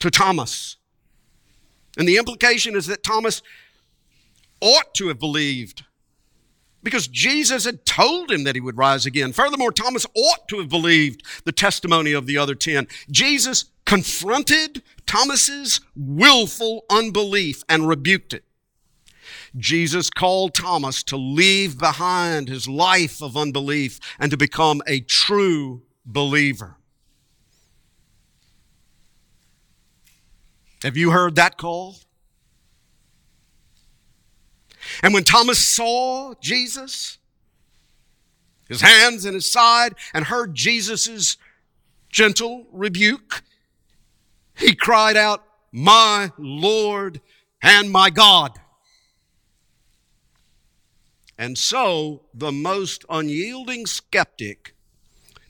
to 0.00 0.10
Thomas. 0.10 0.76
And 1.96 2.08
the 2.08 2.16
implication 2.16 2.74
is 2.74 2.86
that 2.86 3.02
Thomas 3.02 3.42
ought 4.60 4.94
to 4.94 5.08
have 5.08 5.18
believed 5.18 5.84
because 6.82 7.06
Jesus 7.06 7.64
had 7.64 7.84
told 7.84 8.30
him 8.30 8.44
that 8.44 8.56
he 8.56 8.60
would 8.60 8.76
rise 8.76 9.06
again. 9.06 9.32
Furthermore, 9.32 9.72
Thomas 9.72 10.06
ought 10.14 10.48
to 10.48 10.58
have 10.58 10.68
believed 10.68 11.22
the 11.44 11.52
testimony 11.52 12.12
of 12.12 12.26
the 12.26 12.38
other 12.38 12.54
10. 12.54 12.88
Jesus 13.10 13.66
confronted 13.84 14.82
Thomas's 15.06 15.80
willful 15.94 16.84
unbelief 16.90 17.62
and 17.68 17.88
rebuked 17.88 18.34
it. 18.34 18.44
Jesus 19.56 20.10
called 20.10 20.54
Thomas 20.54 21.02
to 21.04 21.16
leave 21.16 21.78
behind 21.78 22.48
his 22.48 22.68
life 22.68 23.22
of 23.22 23.36
unbelief 23.36 24.00
and 24.18 24.30
to 24.30 24.36
become 24.36 24.82
a 24.86 25.00
true 25.00 25.82
believer. 26.04 26.76
Have 30.82 30.96
you 30.96 31.10
heard 31.10 31.36
that 31.36 31.56
call? 31.56 31.96
And 35.02 35.14
when 35.14 35.24
Thomas 35.24 35.58
saw 35.58 36.34
Jesus, 36.40 37.18
his 38.68 38.80
hands 38.80 39.24
in 39.24 39.34
his 39.34 39.50
side, 39.50 39.94
and 40.12 40.24
heard 40.24 40.54
Jesus' 40.54 41.36
gentle 42.10 42.66
rebuke, 42.72 43.42
he 44.56 44.74
cried 44.74 45.16
out, 45.16 45.44
My 45.70 46.32
Lord 46.36 47.20
and 47.62 47.90
my 47.90 48.10
God. 48.10 48.58
And 51.38 51.56
so 51.56 52.22
the 52.34 52.52
most 52.52 53.04
unyielding 53.08 53.86
skeptic 53.86 54.74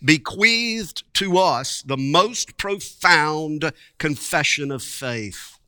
bequeathed 0.05 1.05
to 1.15 1.39
us 1.39 1.83
the 1.83 1.97
most 1.97 2.57
profound 2.57 3.73
confession 3.99 4.71
of 4.71 4.83
faith. 4.83 5.59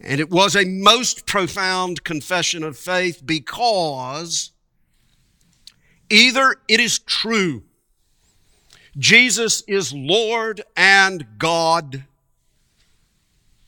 And 0.00 0.20
it 0.20 0.30
was 0.30 0.54
a 0.54 0.64
most 0.64 1.26
profound 1.26 2.04
confession 2.04 2.62
of 2.62 2.78
faith 2.78 3.22
because 3.24 4.52
either 6.08 6.56
it 6.68 6.78
is 6.80 6.98
true, 7.00 7.64
Jesus 8.96 9.62
is 9.66 9.92
Lord 9.92 10.62
and 10.76 11.26
God, 11.38 12.04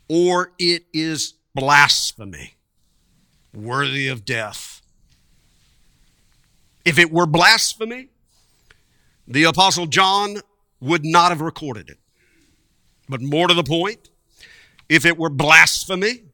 or 0.08 0.52
it 0.58 0.84
is 0.92 1.34
blasphemy, 1.54 2.54
worthy 3.52 4.08
of 4.08 4.24
death. 4.24 4.82
If 6.84 6.98
it 6.98 7.12
were 7.12 7.26
blasphemy, 7.26 8.09
the 9.30 9.44
Apostle 9.44 9.86
John 9.86 10.38
would 10.80 11.04
not 11.04 11.30
have 11.30 11.40
recorded 11.40 11.88
it. 11.88 11.98
But 13.08 13.22
more 13.22 13.46
to 13.46 13.54
the 13.54 13.62
point, 13.62 14.10
if 14.88 15.06
it 15.06 15.16
were 15.16 15.30
blasphemy, 15.30 16.24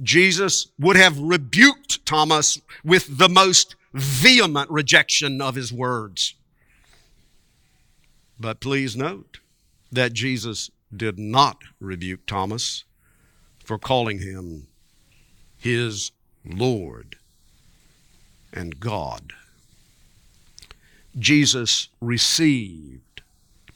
Jesus 0.00 0.68
would 0.78 0.96
have 0.96 1.18
rebuked 1.18 2.06
Thomas 2.06 2.60
with 2.84 3.18
the 3.18 3.28
most 3.28 3.74
vehement 3.92 4.70
rejection 4.70 5.42
of 5.42 5.56
his 5.56 5.72
words. 5.72 6.34
But 8.38 8.60
please 8.60 8.96
note 8.96 9.40
that 9.90 10.12
Jesus 10.12 10.70
did 10.96 11.18
not 11.18 11.58
rebuke 11.80 12.24
Thomas 12.26 12.84
for 13.64 13.78
calling 13.78 14.20
him 14.20 14.68
his 15.56 16.12
Lord 16.44 17.16
and 18.52 18.78
God. 18.78 19.32
Jesus 21.18 21.88
received 22.00 23.22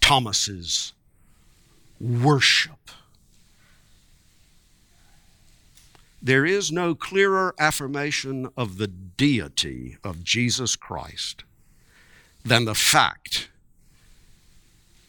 Thomas's 0.01 0.93
worship. 2.01 2.91
There 6.21 6.47
is 6.47 6.71
no 6.71 6.95
clearer 6.95 7.55
affirmation 7.59 8.49
of 8.57 8.79
the 8.79 8.87
deity 8.87 9.97
of 10.05 10.23
Jesus 10.23 10.77
Christ 10.77 11.43
than 12.45 12.65
the 12.65 12.75
fact 12.75 13.49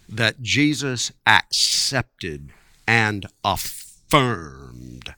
that 0.10 0.42
Jesus 0.42 1.12
accepted 1.28 2.50
and 2.88 3.28
affirmed 3.44 5.14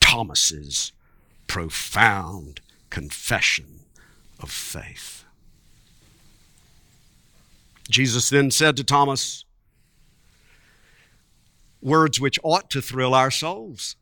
Thomas's 0.00 0.92
profound 1.46 2.60
confession 2.90 3.80
of 4.40 4.50
faith. 4.50 5.25
Jesus 7.88 8.30
then 8.30 8.50
said 8.50 8.76
to 8.76 8.84
Thomas, 8.84 9.44
words 11.80 12.20
which 12.20 12.38
ought 12.42 12.68
to 12.70 12.82
thrill 12.82 13.14
our 13.14 13.30
souls. 13.30 13.96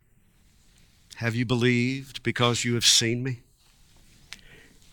Have 1.17 1.35
you 1.35 1.45
believed 1.45 2.23
because 2.23 2.65
you 2.65 2.75
have 2.75 2.85
seen 2.85 3.23
me? 3.23 3.43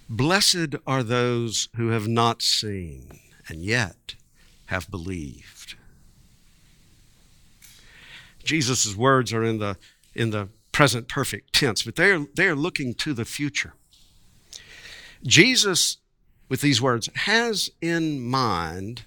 Blessed 0.09 0.75
are 0.85 1.03
those 1.03 1.69
who 1.77 1.87
have 1.89 2.07
not 2.07 2.41
seen 2.41 3.19
and 3.47 3.63
yet 3.63 4.15
have 4.65 4.91
believed. 4.91 5.75
Jesus' 8.43 8.95
words 8.95 9.31
are 9.31 9.43
in 9.43 9.59
the, 9.59 9.77
in 10.13 10.31
the 10.31 10.49
present 10.71 11.07
perfect 11.07 11.53
tense, 11.53 11.83
but 11.83 11.95
they 11.95 12.11
are, 12.11 12.25
they 12.35 12.47
are 12.47 12.55
looking 12.55 12.93
to 12.95 13.13
the 13.13 13.25
future. 13.25 13.73
Jesus 15.23 15.97
with 16.51 16.59
these 16.59 16.81
words, 16.81 17.09
has 17.15 17.71
in 17.81 18.19
mind 18.19 19.03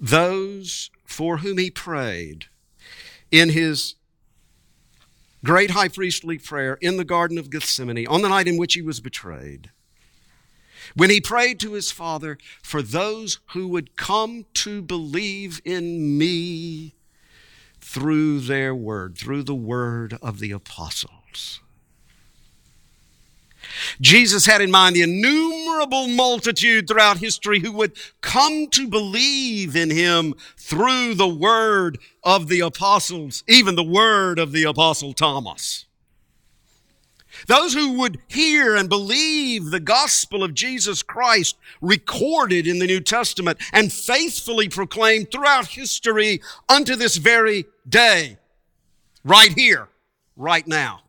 those 0.00 0.90
for 1.04 1.36
whom 1.36 1.56
he 1.56 1.70
prayed 1.70 2.46
in 3.30 3.50
his 3.50 3.94
great 5.44 5.70
high 5.70 5.86
priestly 5.86 6.36
prayer 6.36 6.76
in 6.80 6.96
the 6.96 7.04
Garden 7.04 7.38
of 7.38 7.48
Gethsemane 7.48 8.08
on 8.08 8.22
the 8.22 8.28
night 8.28 8.48
in 8.48 8.56
which 8.56 8.74
he 8.74 8.82
was 8.82 8.98
betrayed. 9.00 9.70
when 10.96 11.10
he 11.10 11.20
prayed 11.20 11.60
to 11.60 11.74
his 11.74 11.92
Father 11.92 12.38
for 12.60 12.82
those 12.82 13.38
who 13.52 13.68
would 13.68 13.96
come 13.96 14.44
to 14.54 14.82
believe 14.82 15.60
in 15.64 16.18
me 16.18 16.96
through 17.80 18.40
their 18.40 18.74
word, 18.74 19.16
through 19.16 19.44
the 19.44 19.54
word 19.54 20.18
of 20.20 20.40
the 20.40 20.50
apostles. 20.50 21.60
Jesus 24.00 24.46
had 24.46 24.60
in 24.60 24.70
mind 24.70 24.96
the 24.96 25.02
innumerable 25.02 26.08
multitude 26.08 26.86
throughout 26.88 27.18
history 27.18 27.60
who 27.60 27.72
would 27.72 27.92
come 28.20 28.68
to 28.68 28.88
believe 28.88 29.76
in 29.76 29.90
him 29.90 30.34
through 30.56 31.14
the 31.14 31.28
word 31.28 31.98
of 32.22 32.48
the 32.48 32.60
apostles, 32.60 33.44
even 33.48 33.74
the 33.74 33.82
word 33.82 34.38
of 34.38 34.52
the 34.52 34.64
apostle 34.64 35.12
Thomas. 35.12 35.86
Those 37.46 37.74
who 37.74 37.98
would 37.98 38.18
hear 38.28 38.76
and 38.76 38.88
believe 38.88 39.66
the 39.66 39.80
gospel 39.80 40.42
of 40.42 40.54
Jesus 40.54 41.02
Christ 41.02 41.56
recorded 41.80 42.66
in 42.66 42.78
the 42.78 42.86
New 42.86 43.00
Testament 43.00 43.58
and 43.72 43.92
faithfully 43.92 44.68
proclaimed 44.68 45.30
throughout 45.30 45.66
history 45.66 46.40
unto 46.68 46.96
this 46.96 47.16
very 47.16 47.66
day, 47.88 48.38
right 49.24 49.52
here, 49.52 49.88
right 50.36 50.66
now. 50.66 51.00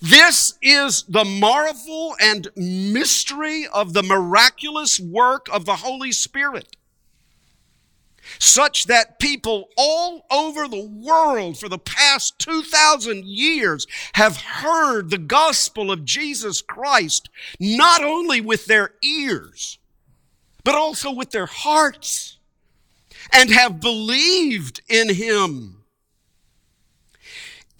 This 0.00 0.58
is 0.62 1.04
the 1.08 1.24
marvel 1.24 2.14
and 2.20 2.48
mystery 2.56 3.66
of 3.72 3.92
the 3.92 4.02
miraculous 4.02 5.00
work 5.00 5.46
of 5.52 5.64
the 5.64 5.76
Holy 5.76 6.12
Spirit 6.12 6.76
such 8.38 8.86
that 8.86 9.18
people 9.18 9.68
all 9.76 10.26
over 10.30 10.66
the 10.68 10.84
world 10.84 11.58
for 11.58 11.68
the 11.68 11.78
past 11.78 12.38
2,000 12.38 13.24
years 13.24 13.86
have 14.14 14.36
heard 14.36 15.10
the 15.10 15.18
gospel 15.18 15.90
of 15.90 16.04
Jesus 16.04 16.62
Christ, 16.62 17.28
not 17.60 18.02
only 18.02 18.40
with 18.40 18.66
their 18.66 18.94
ears, 19.02 19.78
but 20.64 20.74
also 20.74 21.12
with 21.12 21.30
their 21.30 21.46
hearts, 21.46 22.38
and 23.32 23.50
have 23.50 23.80
believed 23.80 24.80
in 24.88 25.14
him. 25.14 25.73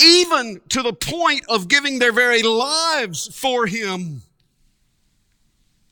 Even 0.01 0.61
to 0.71 0.83
the 0.83 0.93
point 0.93 1.43
of 1.49 1.69
giving 1.69 1.99
their 1.99 2.13
very 2.13 2.43
lives 2.43 3.29
for 3.35 3.67
him 3.67 4.23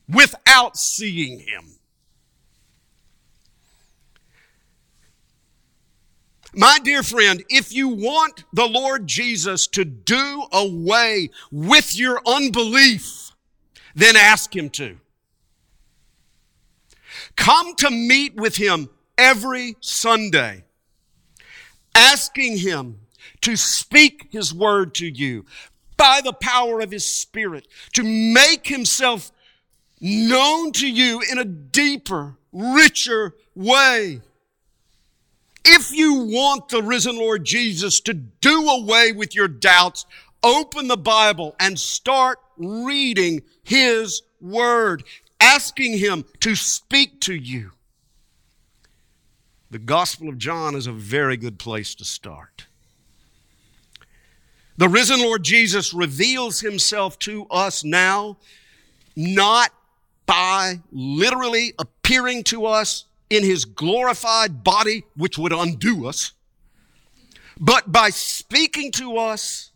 without 0.09 0.77
seeing 0.77 1.39
him. 1.39 1.73
My 6.55 6.79
dear 6.85 7.03
friend, 7.03 7.43
if 7.49 7.73
you 7.73 7.89
want 7.89 8.45
the 8.53 8.67
Lord 8.67 9.07
Jesus 9.07 9.67
to 9.69 9.87
do 9.87 10.45
away 10.53 11.31
with 11.51 11.97
your 11.97 12.21
unbelief, 12.27 13.33
then 13.95 14.17
ask 14.17 14.55
Him 14.55 14.69
to. 14.71 14.99
Come 17.37 17.75
to 17.77 17.91
meet 17.91 18.35
with 18.37 18.57
Him 18.57 18.91
every 19.17 19.77
Sunday, 19.81 20.65
asking 21.95 22.59
Him 22.59 23.01
to 23.43 23.57
speak 23.57 24.29
His 24.31 24.55
word 24.55 24.95
to 24.95 25.07
you 25.07 25.45
by 25.97 26.21
the 26.25 26.33
power 26.33 26.81
of 26.81 26.91
His 26.91 27.05
Spirit, 27.05 27.69
to 27.93 28.03
make 28.03 28.67
Himself 28.67 29.31
known 30.01 30.73
to 30.73 30.91
you 30.91 31.23
in 31.31 31.39
a 31.39 31.45
deeper, 31.45 32.37
richer 32.53 33.35
way. 33.55 34.21
If 35.65 35.93
you 35.93 36.25
want 36.25 36.69
the 36.69 36.83
risen 36.83 37.17
Lord 37.17 37.45
Jesus 37.45 38.01
to 38.01 38.15
do 38.15 38.69
away 38.69 39.13
with 39.13 39.35
your 39.35 39.47
doubts, 39.47 40.07
open 40.43 40.89
the 40.89 40.97
Bible 40.97 41.55
and 41.61 41.79
start 41.79 42.39
reading 42.57 43.43
His 43.63 44.23
Word, 44.41 45.05
asking 45.41 45.99
Him 45.99 46.25
to 46.41 46.57
speak 46.57 47.21
to 47.21 47.35
you. 47.35 47.71
The 49.71 49.79
Gospel 49.79 50.29
of 50.29 50.37
John 50.37 50.75
is 50.75 50.87
a 50.87 50.93
very 50.93 51.37
good 51.37 51.59
place 51.59 51.95
to 51.95 52.05
start. 52.05 52.67
The 54.77 54.89
risen 54.89 55.21
Lord 55.21 55.43
Jesus 55.43 55.93
reveals 55.93 56.61
Himself 56.61 57.19
to 57.21 57.47
us 57.51 57.85
now, 57.85 58.39
not 59.15 59.73
by 60.27 60.81
literally 60.91 61.75
appearing 61.79 62.45
to 62.45 62.67
us 62.67 63.05
in 63.33 63.43
his 63.43 63.65
glorified 63.65 64.63
body, 64.63 65.05
which 65.17 65.39
would 65.39 65.53
undo 65.53 66.07
us, 66.07 66.33
but 67.59 67.91
by 67.91 68.11
speaking 68.11 68.93
to 68.93 69.17
us 69.17 69.71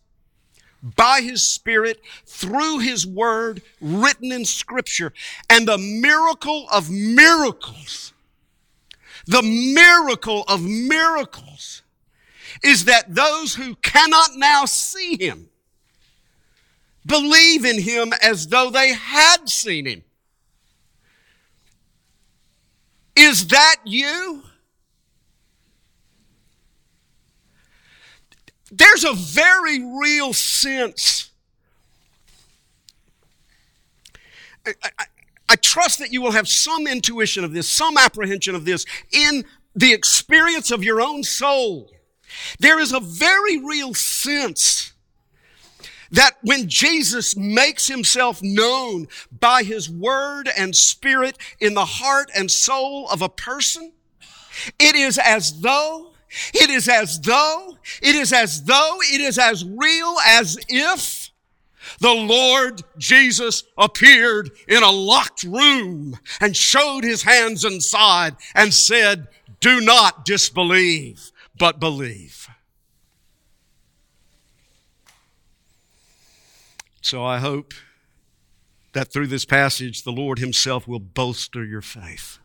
by 0.95 1.21
his 1.21 1.43
spirit 1.43 1.99
through 2.25 2.79
his 2.79 3.05
word 3.05 3.63
written 3.81 4.31
in 4.31 4.45
scripture. 4.45 5.11
And 5.49 5.67
the 5.67 5.77
miracle 5.77 6.67
of 6.71 6.89
miracles, 6.91 8.13
the 9.25 9.41
miracle 9.41 10.43
of 10.47 10.63
miracles 10.63 11.81
is 12.63 12.85
that 12.85 13.13
those 13.13 13.55
who 13.55 13.75
cannot 13.75 14.35
now 14.35 14.65
see 14.65 15.17
him 15.17 15.49
believe 17.05 17.65
in 17.65 17.81
him 17.81 18.11
as 18.21 18.47
though 18.47 18.69
they 18.69 18.93
had 18.93 19.49
seen 19.49 19.85
him. 19.85 20.03
Is 23.15 23.47
that 23.47 23.77
you? 23.85 24.43
There's 28.71 29.05
a 29.05 29.13
very 29.13 29.79
real 29.79 30.33
sense. 30.33 31.31
I, 34.65 34.73
I, 34.83 35.05
I, 35.49 35.55
trust 35.55 35.99
that 35.99 36.11
you 36.11 36.21
will 36.21 36.31
have 36.31 36.47
some 36.47 36.85
intuition 36.85 37.45
of 37.45 37.53
this, 37.53 37.69
some 37.69 37.97
apprehension 37.97 38.53
of 38.53 38.65
this 38.65 38.85
in 39.11 39.45
the 39.73 39.93
experience 39.93 40.71
of 40.71 40.83
your 40.83 40.99
own 40.99 41.23
soul. 41.23 41.89
There 42.59 42.79
is 42.79 42.93
a 42.93 42.99
very 42.99 43.57
real 43.57 43.93
sense 43.93 44.93
that 46.11 46.37
when 46.41 46.69
Jesus 46.69 47.35
makes 47.35 47.87
himself 47.87 48.41
known 48.41 49.07
by 49.31 49.63
his 49.63 49.89
word 49.89 50.49
and 50.57 50.75
spirit 50.75 51.37
in 51.59 51.73
the 51.73 51.85
heart 51.85 52.29
and 52.35 52.49
soul 52.49 53.07
of 53.09 53.21
a 53.21 53.29
person, 53.29 53.91
it 54.79 54.95
is 54.95 55.17
as 55.17 55.59
though, 55.61 56.13
it 56.53 56.69
is 56.69 56.87
as 56.87 57.19
though, 57.21 57.77
it 58.01 58.15
is 58.15 58.31
as 58.31 58.63
though, 58.63 58.97
it 59.01 59.21
is 59.21 59.37
as 59.37 59.65
real 59.65 60.15
as 60.25 60.57
if 60.69 61.31
the 61.99 62.13
Lord 62.13 62.81
Jesus 62.97 63.63
appeared 63.77 64.51
in 64.67 64.83
a 64.83 64.91
locked 64.91 65.43
room 65.43 66.19
and 66.41 66.55
showed 66.55 67.03
his 67.03 67.23
hands 67.23 67.63
inside 67.63 68.35
and 68.53 68.73
said, 68.73 69.27
do 69.59 69.81
not 69.81 70.25
disbelieve, 70.25 71.31
but 71.57 71.79
believe. 71.79 72.49
So 77.01 77.23
I 77.23 77.39
hope 77.39 77.73
that 78.93 79.11
through 79.13 79.27
this 79.27 79.45
passage, 79.45 80.03
the 80.03 80.11
Lord 80.11 80.39
Himself 80.39 80.87
will 80.87 80.99
bolster 80.99 81.63
your 81.63 81.81
faith. 81.81 82.39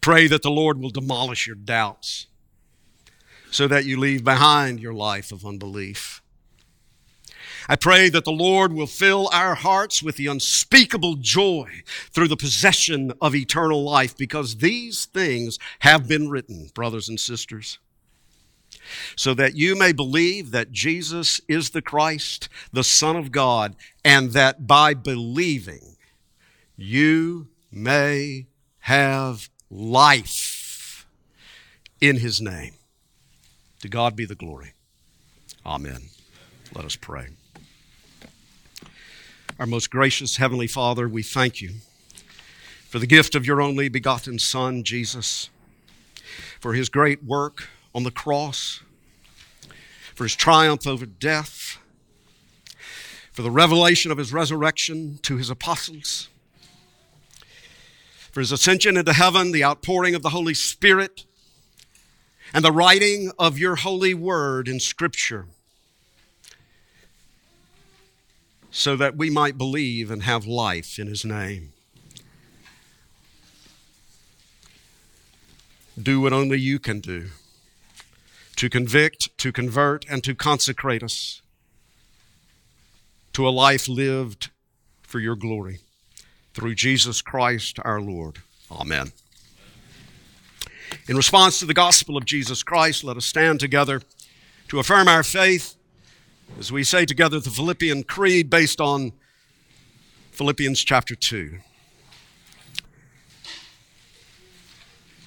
Pray 0.00 0.26
that 0.26 0.42
the 0.42 0.50
Lord 0.50 0.80
will 0.80 0.90
demolish 0.90 1.46
your 1.46 1.56
doubts 1.56 2.26
so 3.50 3.68
that 3.68 3.84
you 3.84 3.98
leave 3.98 4.24
behind 4.24 4.80
your 4.80 4.94
life 4.94 5.30
of 5.32 5.44
unbelief. 5.44 6.22
I 7.68 7.76
pray 7.76 8.08
that 8.08 8.24
the 8.24 8.32
Lord 8.32 8.72
will 8.72 8.86
fill 8.86 9.28
our 9.32 9.54
hearts 9.54 10.02
with 10.02 10.16
the 10.16 10.26
unspeakable 10.26 11.16
joy 11.16 11.68
through 12.10 12.28
the 12.28 12.36
possession 12.36 13.12
of 13.20 13.34
eternal 13.34 13.82
life 13.82 14.16
because 14.16 14.56
these 14.56 15.06
things 15.06 15.58
have 15.80 16.06
been 16.06 16.28
written, 16.28 16.70
brothers 16.74 17.08
and 17.08 17.18
sisters 17.18 17.78
so 19.16 19.34
that 19.34 19.56
you 19.56 19.74
may 19.74 19.92
believe 19.92 20.50
that 20.50 20.72
Jesus 20.72 21.40
is 21.48 21.70
the 21.70 21.82
Christ, 21.82 22.48
the 22.72 22.84
Son 22.84 23.16
of 23.16 23.32
God, 23.32 23.74
and 24.04 24.32
that 24.32 24.66
by 24.66 24.94
believing 24.94 25.96
you 26.76 27.48
may 27.70 28.46
have 28.80 29.48
life 29.70 31.06
in 32.00 32.18
his 32.18 32.40
name. 32.40 32.74
To 33.80 33.88
God 33.88 34.16
be 34.16 34.24
the 34.24 34.34
glory. 34.34 34.72
Amen. 35.64 36.10
Let 36.74 36.84
us 36.84 36.96
pray. 36.96 37.28
Our 39.58 39.64
most 39.64 39.88
gracious 39.88 40.36
Heavenly 40.36 40.66
Father, 40.66 41.08
we 41.08 41.22
thank 41.22 41.62
you 41.62 41.76
for 42.90 42.98
the 42.98 43.06
gift 43.06 43.34
of 43.34 43.46
your 43.46 43.62
only 43.62 43.88
begotten 43.88 44.38
Son, 44.38 44.84
Jesus, 44.84 45.48
for 46.60 46.74
his 46.74 46.90
great 46.90 47.24
work 47.24 47.66
on 47.94 48.02
the 48.02 48.10
cross, 48.10 48.82
for 50.14 50.24
his 50.24 50.36
triumph 50.36 50.86
over 50.86 51.06
death, 51.06 51.78
for 53.32 53.40
the 53.40 53.50
revelation 53.50 54.12
of 54.12 54.18
his 54.18 54.30
resurrection 54.30 55.20
to 55.22 55.38
his 55.38 55.48
apostles, 55.48 56.28
for 58.30 58.40
his 58.40 58.52
ascension 58.52 58.98
into 58.98 59.14
heaven, 59.14 59.52
the 59.52 59.64
outpouring 59.64 60.14
of 60.14 60.20
the 60.20 60.30
Holy 60.30 60.52
Spirit, 60.52 61.24
and 62.52 62.62
the 62.62 62.72
writing 62.72 63.32
of 63.38 63.58
your 63.58 63.76
holy 63.76 64.12
word 64.12 64.68
in 64.68 64.80
Scripture. 64.80 65.46
So 68.76 68.94
that 68.94 69.16
we 69.16 69.30
might 69.30 69.56
believe 69.56 70.10
and 70.10 70.24
have 70.24 70.44
life 70.46 70.98
in 70.98 71.06
his 71.06 71.24
name. 71.24 71.72
Do 76.00 76.20
what 76.20 76.34
only 76.34 76.58
you 76.58 76.78
can 76.78 77.00
do 77.00 77.28
to 78.56 78.68
convict, 78.68 79.36
to 79.38 79.50
convert, 79.50 80.04
and 80.10 80.22
to 80.24 80.34
consecrate 80.34 81.02
us 81.02 81.40
to 83.32 83.48
a 83.48 83.50
life 83.50 83.88
lived 83.88 84.50
for 85.02 85.20
your 85.20 85.36
glory. 85.36 85.80
Through 86.52 86.74
Jesus 86.74 87.22
Christ 87.22 87.78
our 87.82 88.00
Lord. 88.00 88.42
Amen. 88.70 89.12
In 91.08 91.16
response 91.16 91.58
to 91.60 91.64
the 91.64 91.74
gospel 91.74 92.18
of 92.18 92.26
Jesus 92.26 92.62
Christ, 92.62 93.04
let 93.04 93.16
us 93.16 93.24
stand 93.24 93.58
together 93.58 94.02
to 94.68 94.78
affirm 94.78 95.08
our 95.08 95.22
faith 95.22 95.75
as 96.58 96.72
we 96.72 96.84
say 96.84 97.04
together 97.04 97.38
the 97.38 97.50
Philippian 97.50 98.02
Creed 98.02 98.48
based 98.48 98.80
on 98.80 99.12
Philippians 100.32 100.82
chapter 100.84 101.14
2. 101.14 101.58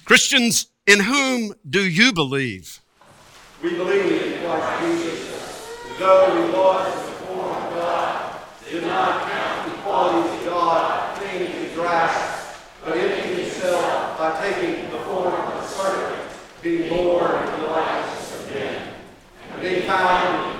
Christians, 0.04 0.66
in 0.86 1.00
whom 1.00 1.54
do 1.68 1.88
you 1.88 2.12
believe? 2.12 2.80
We 3.62 3.70
believe 3.76 4.10
in 4.10 4.42
Christ 4.42 4.82
Jesus, 4.82 5.78
though 5.98 6.34
we 6.34 6.52
lost 6.52 6.96
the 7.06 7.12
form 7.26 7.56
of 7.56 7.74
God, 7.74 8.40
did 8.68 8.82
not 8.84 9.30
count 9.30 9.70
the 9.70 9.82
qualities 9.82 10.40
of 10.40 10.46
God 10.46 11.16
a 11.16 11.20
thing 11.20 11.46
to 11.46 11.74
grasp, 11.74 12.56
but 12.84 12.96
emptied 12.96 13.44
himself 13.44 14.18
by 14.18 14.40
taking 14.40 14.90
the 14.90 14.98
form 14.98 15.34
of 15.34 15.62
a 15.62 15.68
servant, 15.68 16.30
being 16.62 16.88
born 16.88 17.46
in 17.46 17.60
the 17.60 17.66
likeness 17.68 18.40
of 18.40 18.54
men, 18.54 18.94
and 19.52 19.60
being 19.62 19.82
found 19.86 20.59